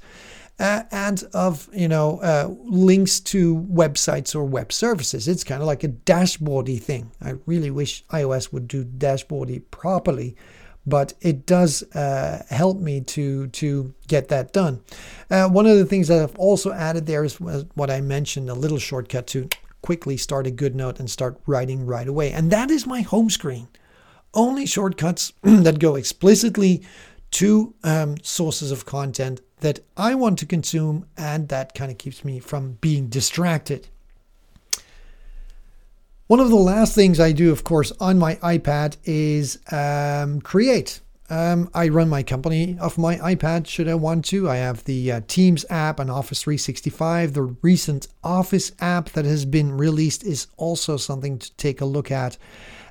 uh, 0.59 0.83
and 0.91 1.23
of 1.33 1.67
you 1.73 1.87
know 1.87 2.19
uh, 2.19 2.53
links 2.63 3.19
to 3.19 3.55
websites 3.55 4.35
or 4.35 4.43
web 4.43 4.71
services. 4.71 5.27
It's 5.27 5.43
kind 5.43 5.61
of 5.61 5.67
like 5.67 5.83
a 5.83 5.89
dashboardy 5.89 6.81
thing. 6.81 7.11
I 7.21 7.35
really 7.45 7.71
wish 7.71 8.05
iOS 8.07 8.53
would 8.53 8.67
do 8.67 8.85
dashboardy 8.85 9.63
properly, 9.71 10.35
but 10.85 11.13
it 11.21 11.45
does 11.45 11.83
uh, 11.95 12.43
help 12.49 12.79
me 12.79 13.01
to 13.01 13.47
to 13.47 13.93
get 14.07 14.27
that 14.29 14.53
done. 14.53 14.81
Uh, 15.29 15.49
one 15.49 15.65
of 15.65 15.77
the 15.77 15.85
things 15.85 16.07
that 16.07 16.21
I've 16.21 16.35
also 16.35 16.71
added 16.71 17.05
there 17.07 17.23
is 17.23 17.39
what 17.39 17.89
I 17.89 18.01
mentioned, 18.01 18.49
a 18.49 18.53
little 18.53 18.79
shortcut 18.79 19.27
to 19.27 19.49
quickly 19.81 20.15
start 20.15 20.47
a 20.47 20.51
good 20.51 20.75
note 20.75 20.99
and 20.99 21.09
start 21.09 21.41
writing 21.45 21.85
right 21.85 22.07
away, 22.07 22.31
and 22.31 22.51
that 22.51 22.69
is 22.69 22.85
my 22.85 23.01
home 23.01 23.29
screen. 23.29 23.67
Only 24.35 24.65
shortcuts 24.65 25.33
that 25.43 25.79
go 25.79 25.95
explicitly 25.95 26.83
to 27.31 27.73
um, 27.83 28.15
sources 28.21 28.71
of 28.71 28.85
content 28.85 29.41
that 29.63 29.79
I 29.95 30.13
want 30.13 30.37
to 30.39 30.45
consume, 30.45 31.07
and 31.17 31.47
that 31.47 31.73
kind 31.73 31.89
of 31.89 31.97
keeps 31.97 32.25
me 32.25 32.39
from 32.39 32.73
being 32.81 33.07
distracted. 33.07 33.87
One 36.27 36.41
of 36.41 36.49
the 36.49 36.55
last 36.57 36.93
things 36.93 37.17
I 37.17 37.31
do, 37.31 37.49
of 37.49 37.63
course, 37.63 37.93
on 38.01 38.19
my 38.19 38.35
iPad 38.35 38.97
is 39.05 39.59
um, 39.71 40.41
create. 40.41 40.99
Um, 41.29 41.69
I 41.73 41.87
run 41.87 42.09
my 42.09 42.23
company 42.23 42.77
off 42.79 42.97
my 42.97 43.15
iPad 43.15 43.65
should 43.65 43.87
I 43.87 43.95
want 43.95 44.25
to. 44.25 44.49
I 44.49 44.57
have 44.57 44.83
the 44.83 45.13
uh, 45.13 45.21
Teams 45.27 45.65
app 45.69 45.97
and 45.97 46.11
Office 46.11 46.43
365. 46.43 47.33
The 47.33 47.55
recent 47.61 48.09
Office 48.21 48.73
app 48.81 49.11
that 49.11 49.23
has 49.23 49.45
been 49.45 49.71
released 49.71 50.25
is 50.25 50.47
also 50.57 50.97
something 50.97 51.39
to 51.39 51.55
take 51.55 51.79
a 51.79 51.85
look 51.85 52.11
at 52.11 52.37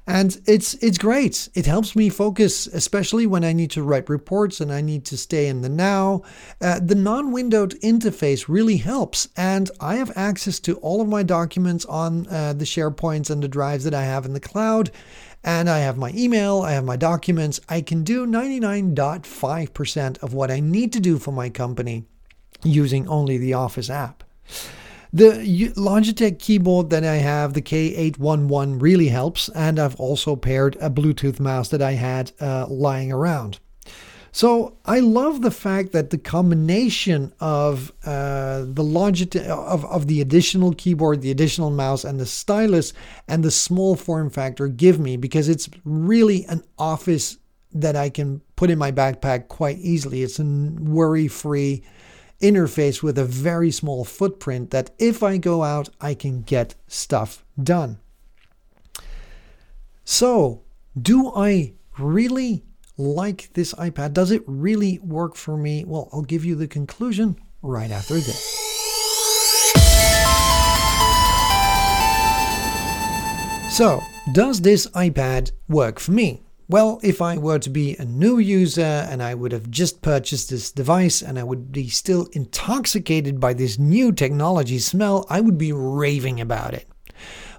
and 0.07 0.41
it's 0.47 0.75
it's 0.75 0.99
great. 0.99 1.49
It 1.55 1.67
helps 1.67 1.95
me 1.95 2.09
focus, 2.09 2.67
especially 2.67 3.27
when 3.27 3.45
I 3.45 3.53
need 3.53 3.71
to 3.73 3.83
write 3.83 4.09
reports 4.09 4.61
and 4.61 4.73
I 4.73 4.81
need 4.81 5.05
to 5.07 5.17
stay 5.17 5.47
in 5.47 5.62
the 5.62 5.69
now. 5.69 6.23
Uh, 6.61 6.81
the 6.81 6.97
non-windowed 6.97 7.81
interface 7.81 8.49
really 8.49 8.79
helps, 8.79 9.29
and 9.37 9.71
I 9.81 9.95
have 9.97 10.11
access 10.17 10.59
to 10.61 10.77
all 10.77 11.01
of 11.01 11.09
my 11.09 11.23
documents 11.23 11.85
on 11.85 12.27
uh, 12.29 12.53
the 12.53 12.65
SharePoints 12.65 13.31
and 13.31 13.43
the 13.43 13.49
drives 13.49 13.85
that 13.85 13.95
I 13.95 14.03
have 14.05 14.25
in 14.25 14.33
the 14.33 14.41
cloud. 14.41 14.91
And 15.45 15.69
I 15.69 15.79
have 15.81 15.97
my 15.97 16.12
email, 16.15 16.62
I 16.62 16.71
have 16.73 16.85
my 16.85 16.97
documents. 16.97 17.61
I 17.69 17.81
can 17.81 18.05
do 18.05 18.27
99.5% 18.27 20.23
of 20.23 20.35
what 20.35 20.53
I 20.53 20.61
need 20.61 20.93
to 20.93 21.01
do 21.01 21.19
for 21.19 21.33
my 21.33 21.51
company 21.51 22.05
using 22.62 23.09
only 23.09 23.38
the 23.38 23.55
Office 23.55 23.91
app. 23.91 24.23
The 25.14 25.72
Logitech 25.77 26.38
keyboard 26.38 26.88
that 26.88 27.05
I 27.05 27.16
have, 27.16 27.53
the 27.53 27.61
K811, 27.61 28.81
really 28.81 29.09
helps, 29.09 29.51
and 29.51 29.79
I've 29.79 29.96
also 29.96 30.37
paired 30.37 30.77
a 30.81 30.88
Bluetooth 30.88 31.38
mouse 31.38 31.68
that 31.68 31.83
I 31.83 31.92
had 31.92 32.33
uh, 32.40 32.66
lying 32.66 33.12
around. 33.12 33.59
So 34.35 34.79
I 34.87 35.01
love 35.01 35.42
the 35.42 35.51
fact 35.51 35.92
that 35.92 36.09
the 36.09 36.16
combination 36.16 37.35
of 37.40 37.92
uh, 38.07 38.61
the 38.61 38.83
Logitech 38.83 39.46
of, 39.46 39.85
of 39.85 40.07
the 40.07 40.22
additional 40.22 40.72
keyboard, 40.72 41.20
the 41.20 41.31
additional 41.31 41.68
mouse, 41.68 42.05
and 42.05 42.18
the 42.18 42.25
stylus 42.25 42.94
and 43.29 43.44
the 43.44 43.51
small 43.51 43.94
form 43.94 44.31
factor 44.31 44.66
give 44.66 44.98
me 44.98 45.18
because 45.18 45.51
it's 45.51 45.68
really 45.85 46.46
an 46.46 46.62
office 46.79 47.37
that 47.75 47.94
I 47.96 48.09
can 48.09 48.40
put 48.57 48.70
in 48.70 48.79
my 48.79 48.90
backpack 48.90 49.48
quite 49.48 49.77
easily. 49.79 50.22
It's 50.22 50.38
a 50.38 50.44
worry-free 50.44 51.83
interface 52.42 53.02
with 53.02 53.16
a 53.16 53.24
very 53.24 53.70
small 53.70 54.05
footprint 54.05 54.70
that 54.70 54.90
if 54.98 55.22
I 55.22 55.38
go 55.38 55.62
out, 55.62 55.88
I 56.00 56.14
can 56.14 56.42
get 56.42 56.74
stuff 56.87 57.44
done. 57.61 57.98
So, 60.05 60.62
do 61.00 61.33
I 61.35 61.74
really 61.98 62.64
like 62.98 63.52
this 63.55 63.72
iPad? 63.74 64.12
Does 64.12 64.31
it 64.31 64.42
really 64.46 64.98
work 64.98 65.37
for 65.37 65.57
me? 65.57 65.85
Well, 65.85 66.09
I'll 66.12 66.22
give 66.22 66.44
you 66.44 66.55
the 66.55 66.68
conclusion 66.68 67.37
right 67.62 67.90
after 67.90 68.14
this. 68.14 68.59
So, 73.70 74.02
does 74.33 74.61
this 74.61 74.87
iPad 74.88 75.52
work 75.68 75.98
for 75.98 76.12
me? 76.12 76.42
Well, 76.72 77.00
if 77.02 77.20
I 77.20 77.37
were 77.37 77.58
to 77.58 77.68
be 77.68 77.96
a 77.98 78.06
new 78.06 78.38
user 78.38 78.80
and 78.80 79.22
I 79.22 79.35
would 79.35 79.52
have 79.52 79.70
just 79.70 80.00
purchased 80.00 80.48
this 80.48 80.72
device 80.72 81.20
and 81.20 81.38
I 81.38 81.42
would 81.42 81.70
be 81.70 81.90
still 81.90 82.28
intoxicated 82.32 83.38
by 83.38 83.52
this 83.52 83.78
new 83.78 84.11
technology 84.11 84.78
smell, 84.78 85.26
I 85.28 85.42
would 85.42 85.58
be 85.58 85.74
raving 85.74 86.40
about 86.40 86.72
it. 86.72 86.88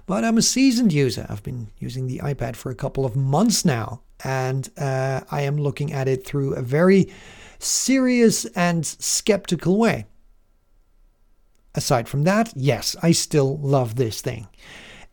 But 0.06 0.24
I'm 0.24 0.36
a 0.36 0.42
seasoned 0.42 0.92
user. 0.92 1.26
I've 1.28 1.44
been 1.44 1.68
using 1.78 2.08
the 2.08 2.18
iPad 2.24 2.56
for 2.56 2.72
a 2.72 2.74
couple 2.74 3.06
of 3.06 3.14
months 3.14 3.64
now, 3.64 4.00
and 4.24 4.68
uh, 4.76 5.20
I 5.30 5.42
am 5.42 5.58
looking 5.58 5.92
at 5.92 6.08
it 6.08 6.26
through 6.26 6.54
a 6.54 6.62
very 6.62 7.12
serious 7.60 8.46
and 8.56 8.84
skeptical 8.84 9.78
way. 9.78 10.06
Aside 11.76 12.08
from 12.08 12.24
that, 12.24 12.52
yes, 12.56 12.96
I 13.00 13.12
still 13.12 13.58
love 13.58 13.94
this 13.94 14.20
thing. 14.20 14.48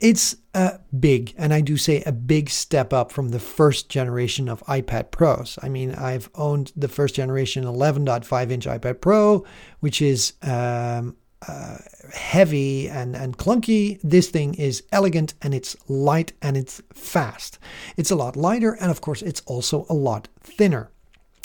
It's 0.02 0.36
a 0.56 0.80
big, 1.00 1.36
and 1.38 1.54
I 1.54 1.62
do 1.62 1.78
say 1.78 2.02
a 2.08 2.12
big 2.12 2.50
step 2.50 2.92
up 2.92 3.12
from 3.12 3.30
the 3.30 3.40
first 3.40 3.88
generation 3.88 4.50
of 4.50 4.64
iPad 4.66 5.12
Pros. 5.12 5.60
I 5.62 5.70
mean, 5.70 5.94
I've 5.94 6.28
owned 6.34 6.72
the 6.76 6.88
first 6.88 7.14
generation 7.14 7.66
11.5 7.66 8.52
inch 8.52 8.66
iPad 8.66 9.00
Pro, 9.00 9.46
which 9.80 10.02
is 10.02 10.34
um, 10.42 11.16
uh, 11.48 11.78
heavy 12.14 12.90
and, 12.90 13.16
and 13.16 13.38
clunky. 13.38 14.00
This 14.04 14.30
thing 14.30 14.56
is 14.56 14.84
elegant 14.92 15.36
and 15.44 15.54
it's 15.54 15.78
light 15.88 16.34
and 16.42 16.58
it's 16.58 16.82
fast. 16.92 17.60
It's 17.96 18.10
a 18.10 18.16
lot 18.16 18.36
lighter 18.36 18.74
and, 18.82 18.90
of 18.90 19.02
course, 19.02 19.22
it's 19.22 19.42
also 19.42 19.86
a 19.88 19.94
lot 19.94 20.30
thinner. 20.42 20.90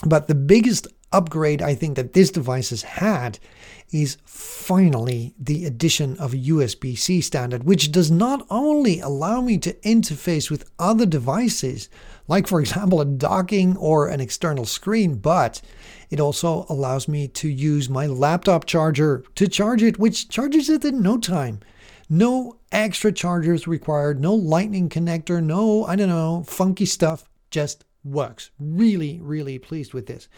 But 0.07 0.29
the 0.29 0.35
biggest 0.35 0.89
upgrade 1.13 1.61
I 1.61 1.75
think 1.75 1.97
that 1.97 2.15
this 2.15 2.31
device 2.31 2.71
has 2.71 2.83
had 2.83 3.39
is 3.93 4.19
finally 4.25 5.35
the 5.39 5.65
addition 5.65 6.17
of 6.19 6.33
a 6.33 6.39
USB 6.39 6.97
C 6.97 7.21
standard, 7.21 7.65
which 7.65 7.93
does 7.93 8.11
not 8.11 8.47
only 8.51 9.01
allow 9.01 9.41
me 9.41 9.59
to 9.59 9.73
interface 9.75 10.51
with 10.51 10.71
other 10.79 11.07
devices, 11.07 11.89
like 12.29 12.47
for 12.47 12.61
example 12.61 13.01
a 13.01 13.05
docking 13.05 13.77
or 13.77 14.09
an 14.09 14.21
external 14.21 14.65
screen, 14.65 15.17
but 15.17 15.61
it 16.11 16.21
also 16.21 16.67
allows 16.69 17.09
me 17.09 17.29
to 17.29 17.49
use 17.49 17.89
my 17.89 18.07
laptop 18.07 18.65
charger 18.65 19.25
to 19.35 19.49
charge 19.49 19.83
it, 19.83 19.99
which 19.99 20.29
charges 20.29 20.69
it 20.69 20.85
in 20.85 21.03
no 21.03 21.19
time. 21.19 21.61
No 22.09 22.59
extra 22.71 23.11
chargers 23.11 23.67
required, 23.67 24.21
no 24.21 24.35
lightning 24.35 24.89
connector, 24.89 25.43
no, 25.43 25.85
I 25.85 25.97
don't 25.97 26.09
know, 26.09 26.45
funky 26.47 26.87
stuff, 26.87 27.29
just 27.51 27.85
works. 28.05 28.51
Really, 28.59 29.21
really 29.21 29.59
pleased 29.59 29.93
with 29.93 30.07
this. 30.07 30.29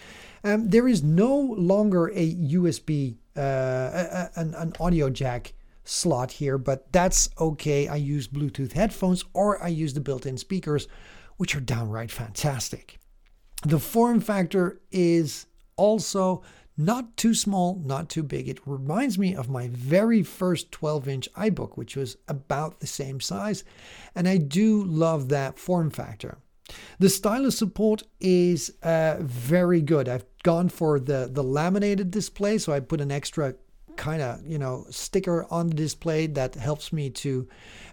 Um, 0.44 0.68
there 0.68 0.88
is 0.88 1.02
no 1.02 1.36
longer 1.36 2.08
a 2.08 2.34
USB, 2.34 3.16
uh, 3.38 4.28
an, 4.36 4.54
an 4.54 4.72
audio 4.80 5.10
jack 5.10 5.54
slot 5.84 6.32
here, 6.32 6.58
but 6.58 6.92
that's 6.92 7.28
okay. 7.40 7.88
I 7.88 7.96
use 7.96 8.28
Bluetooth 8.28 8.72
headphones 8.72 9.24
or 9.32 9.62
I 9.62 9.68
use 9.68 9.94
the 9.94 10.00
built 10.00 10.26
in 10.26 10.36
speakers, 10.36 10.86
which 11.36 11.54
are 11.56 11.60
downright 11.60 12.10
fantastic. 12.10 12.98
The 13.62 13.78
form 13.78 14.20
factor 14.20 14.80
is 14.90 15.46
also 15.76 16.42
not 16.76 17.16
too 17.16 17.34
small, 17.34 17.82
not 17.84 18.08
too 18.08 18.22
big. 18.22 18.48
It 18.48 18.60
reminds 18.64 19.18
me 19.18 19.34
of 19.34 19.48
my 19.48 19.68
very 19.68 20.22
first 20.22 20.70
12 20.70 21.08
inch 21.08 21.28
iBook, 21.34 21.76
which 21.76 21.96
was 21.96 22.16
about 22.28 22.78
the 22.78 22.86
same 22.86 23.20
size. 23.20 23.64
And 24.14 24.28
I 24.28 24.36
do 24.36 24.84
love 24.84 25.28
that 25.28 25.58
form 25.58 25.90
factor. 25.90 26.38
The 26.98 27.08
stylus 27.08 27.56
support 27.56 28.02
is 28.20 28.72
uh, 28.82 29.16
very 29.20 29.80
good. 29.80 30.08
I've 30.08 30.26
gone 30.42 30.68
for 30.68 30.98
the, 30.98 31.28
the 31.32 31.42
laminated 31.42 32.10
display, 32.10 32.58
so 32.58 32.72
I 32.72 32.80
put 32.80 33.00
an 33.00 33.10
extra 33.10 33.54
kind 33.98 34.22
of 34.22 34.46
you 34.46 34.58
know 34.58 34.86
sticker 34.90 35.44
on 35.50 35.66
the 35.66 35.74
display 35.74 36.28
that 36.28 36.54
helps 36.54 36.92
me 36.92 37.10
to 37.10 37.48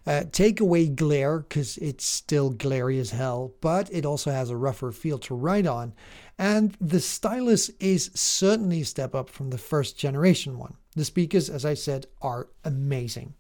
uh, 0.05 0.23
take 0.31 0.59
away 0.61 0.87
glare 0.87 1.39
because 1.39 1.77
it's 1.79 2.05
still 2.05 2.51
glary 2.51 2.99
as 2.99 3.09
hell 3.09 3.55
but 3.59 3.91
it 3.91 4.05
also 4.05 4.29
has 4.31 4.51
a 4.51 4.55
rougher 4.55 4.91
feel 4.91 5.17
to 5.17 5.35
write 5.35 5.65
on. 5.65 5.93
And 6.37 6.77
the 6.79 6.99
stylus 6.99 7.69
is 7.79 8.11
certainly 8.13 8.81
a 8.81 8.85
step 8.85 9.15
up 9.15 9.29
from 9.29 9.49
the 9.49 9.57
first 9.57 9.97
generation 9.97 10.59
one. 10.59 10.75
The 10.95 11.05
speakers 11.05 11.49
as 11.49 11.65
i 11.65 11.73
said 11.73 12.05
are 12.21 12.49
amazing 12.63 13.33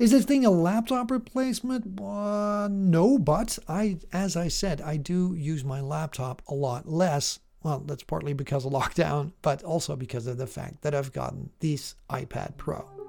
is 0.00 0.12
this 0.12 0.24
thing 0.24 0.46
a 0.46 0.50
laptop 0.50 1.10
replacement? 1.10 2.00
Uh, 2.00 2.68
no, 2.70 3.18
but 3.18 3.58
I, 3.68 3.98
as 4.12 4.34
I 4.34 4.48
said, 4.48 4.80
I 4.80 4.96
do 4.96 5.34
use 5.34 5.62
my 5.62 5.80
laptop 5.80 6.42
a 6.48 6.54
lot 6.54 6.88
less. 6.88 7.38
Well, 7.62 7.80
that's 7.80 8.02
partly 8.02 8.32
because 8.32 8.64
of 8.64 8.72
lockdown, 8.80 9.32
but 9.42 9.62
also 9.62 9.96
because 9.96 10.26
of 10.26 10.38
the 10.38 10.46
fact 10.46 10.82
that 10.82 10.94
I've 10.94 11.12
gotten 11.12 11.50
this 11.60 11.96
iPad 12.08 12.56
Pro. 12.56 12.99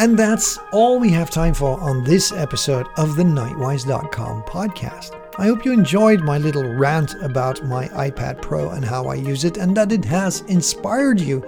And 0.00 0.16
that's 0.16 0.60
all 0.70 1.00
we 1.00 1.10
have 1.10 1.28
time 1.28 1.54
for 1.54 1.80
on 1.80 2.04
this 2.04 2.30
episode 2.30 2.86
of 2.96 3.16
the 3.16 3.24
Knightwise.com 3.24 4.44
podcast. 4.44 5.20
I 5.38 5.46
hope 5.46 5.64
you 5.64 5.72
enjoyed 5.72 6.20
my 6.20 6.38
little 6.38 6.72
rant 6.74 7.14
about 7.20 7.64
my 7.64 7.88
iPad 7.88 8.40
Pro 8.40 8.70
and 8.70 8.84
how 8.84 9.06
I 9.06 9.16
use 9.16 9.44
it, 9.44 9.56
and 9.56 9.76
that 9.76 9.90
it 9.90 10.04
has 10.04 10.42
inspired 10.42 11.20
you 11.20 11.44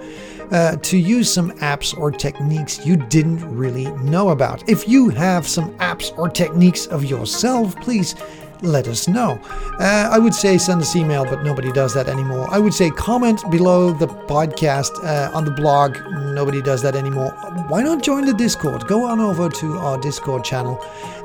uh, 0.51 0.75
to 0.75 0.97
use 0.97 1.33
some 1.33 1.51
apps 1.59 1.97
or 1.97 2.11
techniques 2.11 2.85
you 2.85 2.97
didn't 2.97 3.39
really 3.55 3.85
know 4.03 4.29
about. 4.29 4.67
If 4.69 4.85
you 4.85 5.07
have 5.09 5.47
some 5.47 5.73
apps 5.77 6.17
or 6.17 6.27
techniques 6.27 6.87
of 6.87 7.05
yourself, 7.05 7.77
please 7.77 8.15
let 8.61 8.87
us 8.87 9.07
know. 9.07 9.39
Uh, 9.79 10.09
I 10.11 10.19
would 10.19 10.33
say 10.33 10.57
send 10.57 10.81
us 10.81 10.95
email, 10.95 11.25
but 11.25 11.43
nobody 11.43 11.71
does 11.71 11.93
that 11.93 12.07
anymore. 12.07 12.47
I 12.51 12.59
would 12.59 12.73
say 12.73 12.89
comment 12.91 13.43
below 13.49 13.91
the 13.91 14.07
podcast 14.07 14.91
uh, 15.03 15.35
on 15.35 15.45
the 15.45 15.51
blog. 15.51 15.97
Nobody 16.33 16.61
does 16.61 16.81
that 16.83 16.95
anymore. 16.95 17.31
Why 17.67 17.81
not 17.81 18.03
join 18.03 18.25
the 18.25 18.33
Discord? 18.33 18.87
Go 18.87 19.05
on 19.05 19.19
over 19.19 19.49
to 19.49 19.77
our 19.77 19.97
Discord 19.97 20.43
channel, 20.43 20.83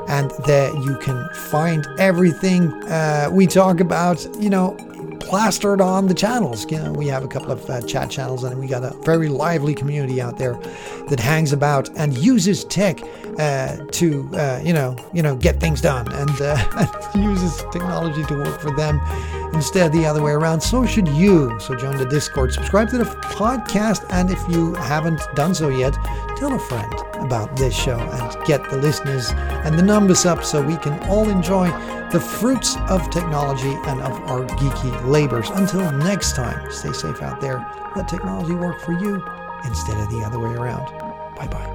and 0.09 0.31
there 0.47 0.75
you 0.77 0.97
can 0.99 1.29
find 1.51 1.87
everything 1.99 2.73
uh, 2.85 3.29
we 3.31 3.47
talk 3.47 3.81
about. 3.81 4.27
You 4.39 4.51
know, 4.51 4.77
plastered 5.21 5.81
on 5.81 6.07
the 6.07 6.15
channels. 6.15 6.71
You 6.71 6.79
know, 6.79 6.93
we 6.93 7.07
have 7.09 7.25
a 7.25 7.29
couple 7.29 7.53
of 7.53 7.69
uh, 7.69 7.81
chat 7.83 8.11
channels, 8.11 8.45
and 8.45 8.59
we 8.59 8.67
got 8.67 8.85
a 8.85 8.91
very 9.03 9.29
lively 9.29 9.75
community 9.75 10.21
out 10.21 10.39
there 10.39 10.55
that 11.09 11.21
hangs 11.21 11.53
about 11.53 11.89
and 11.97 12.17
uses 12.17 12.65
tech 12.65 13.01
uh, 13.39 13.77
to, 13.93 14.29
uh, 14.35 14.61
you 14.65 14.73
know, 14.73 14.97
you 15.13 15.23
know, 15.23 15.37
get 15.37 15.61
things 15.61 15.81
done, 15.81 16.11
and 16.13 16.41
uh, 16.41 17.11
uses 17.15 17.65
technology 17.73 18.25
to 18.25 18.35
work 18.35 18.61
for 18.61 18.75
them 18.77 19.01
instead 19.55 19.93
the 19.93 20.07
other 20.07 20.23
way 20.23 20.33
around. 20.33 20.61
So 20.61 20.87
should 20.87 21.09
you. 21.09 21.59
So 21.61 21.75
join 21.75 21.97
the 21.97 22.07
Discord, 22.07 22.53
subscribe 22.53 22.91
to 22.91 22.99
the 22.99 23.05
podcast, 23.05 24.05
and 24.11 24.31
if 24.31 24.43
you 24.49 24.75
haven't 24.75 25.21
done 25.35 25.55
so 25.55 25.69
yet, 25.69 25.95
tell 26.37 26.53
a 26.53 26.59
friend 26.59 27.06
about 27.17 27.57
this 27.57 27.75
show 27.75 27.99
and 27.99 28.47
get 28.47 28.69
the 28.71 28.77
listeners 28.77 29.31
and 29.65 29.79
the 29.79 29.83
numbers 29.83 30.27
up 30.27 30.45
so 30.45 30.63
we 30.63 30.77
can 30.77 30.99
all 31.09 31.29
enjoy 31.29 31.69
the 32.11 32.21
fruits 32.21 32.77
of 32.89 33.09
technology 33.11 33.73
and 33.87 34.01
of 34.01 34.13
our 34.31 34.45
geeky 34.47 35.07
labors. 35.07 35.51
Until 35.51 35.91
next 35.93 36.37
time, 36.37 36.71
stay 36.71 36.93
safe 36.93 37.23
out 37.23 37.41
there. 37.41 37.67
Let 37.97 38.09
technology 38.09 38.55
work 38.55 38.81
for 38.81 38.93
you 38.93 39.25
instead 39.65 39.99
of 39.99 40.11
the 40.11 40.23
other 40.25 40.39
way 40.39 40.55
around. 40.55 40.87
Bye 41.37 41.49
bye. 41.49 41.73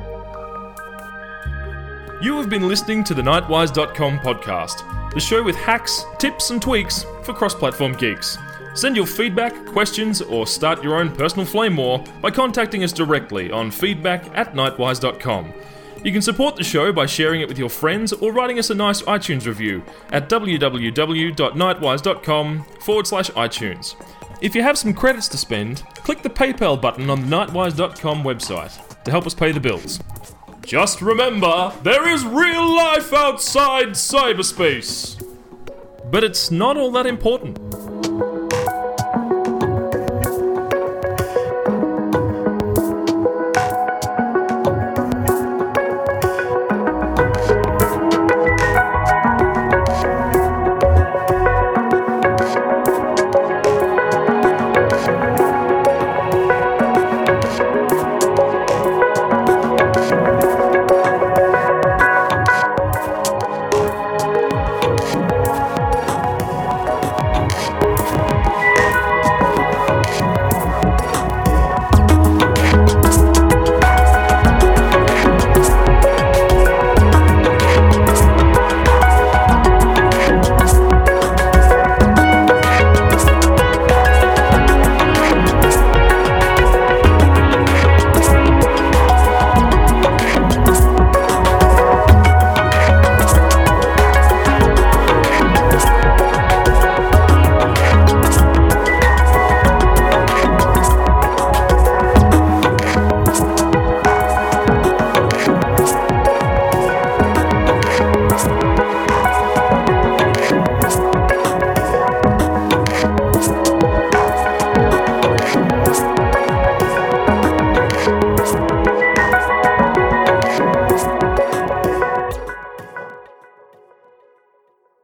You 2.22 2.38
have 2.38 2.50
been 2.50 2.68
listening 2.68 3.04
to 3.06 3.14
the 3.14 3.22
Knightwise.com 3.24 4.20
podcast, 4.20 5.12
the 5.12 5.20
show 5.20 5.42
with 5.42 5.56
hacks, 5.56 6.06
tips, 6.20 6.52
and 6.52 6.62
tweaks 6.62 7.06
for 7.24 7.34
cross 7.34 7.56
platform 7.56 7.94
geeks. 7.94 8.38
Send 8.74 8.96
your 8.96 9.06
feedback, 9.06 9.66
questions, 9.68 10.22
or 10.22 10.48
start 10.48 10.84
your 10.84 10.96
own 10.96 11.12
personal 11.12 11.46
flame 11.46 11.78
war 11.78 12.04
by 12.22 12.32
contacting 12.32 12.84
us 12.84 12.94
directly 12.94 13.52
on 13.52 13.70
feedback 13.70 14.26
at 14.34 14.54
knightwise.com. 14.54 15.54
You 16.04 16.12
can 16.12 16.22
support 16.22 16.56
the 16.56 16.64
show 16.64 16.92
by 16.92 17.06
sharing 17.06 17.42
it 17.42 17.48
with 17.48 17.60
your 17.60 17.70
friends 17.70 18.12
or 18.12 18.32
writing 18.32 18.58
us 18.58 18.72
a 18.72 18.76
nice 18.76 19.04
iTunes 19.04 19.46
review 19.46 19.84
at 20.12 20.30
www.knightwise.com 20.30 22.64
forward 22.80 23.08
slash 23.08 23.30
iTunes. 23.32 23.96
If 24.42 24.56
you 24.56 24.64
have 24.64 24.78
some 24.78 24.94
credits 24.96 25.28
to 25.30 25.38
spend, 25.38 25.84
click 25.98 26.24
the 26.24 26.30
PayPal 26.30 26.82
button 26.82 27.12
on 27.12 27.22
the 27.22 27.28
Knightwise.com 27.28 28.24
website 28.24 29.04
to 29.04 29.12
help 29.12 29.28
us 29.28 29.36
pay 29.36 29.52
the 29.52 29.60
bills. 29.60 30.00
Just 30.66 31.02
remember, 31.02 31.72
there 31.84 32.10
is 32.10 32.26
real 32.26 32.76
life 32.76 33.14
outside 33.14 33.90
cyberspace! 33.90 35.24
But 36.10 36.24
it's 36.24 36.50
not 36.50 36.78
all 36.78 36.90
that 36.92 37.06
important. 37.06 37.60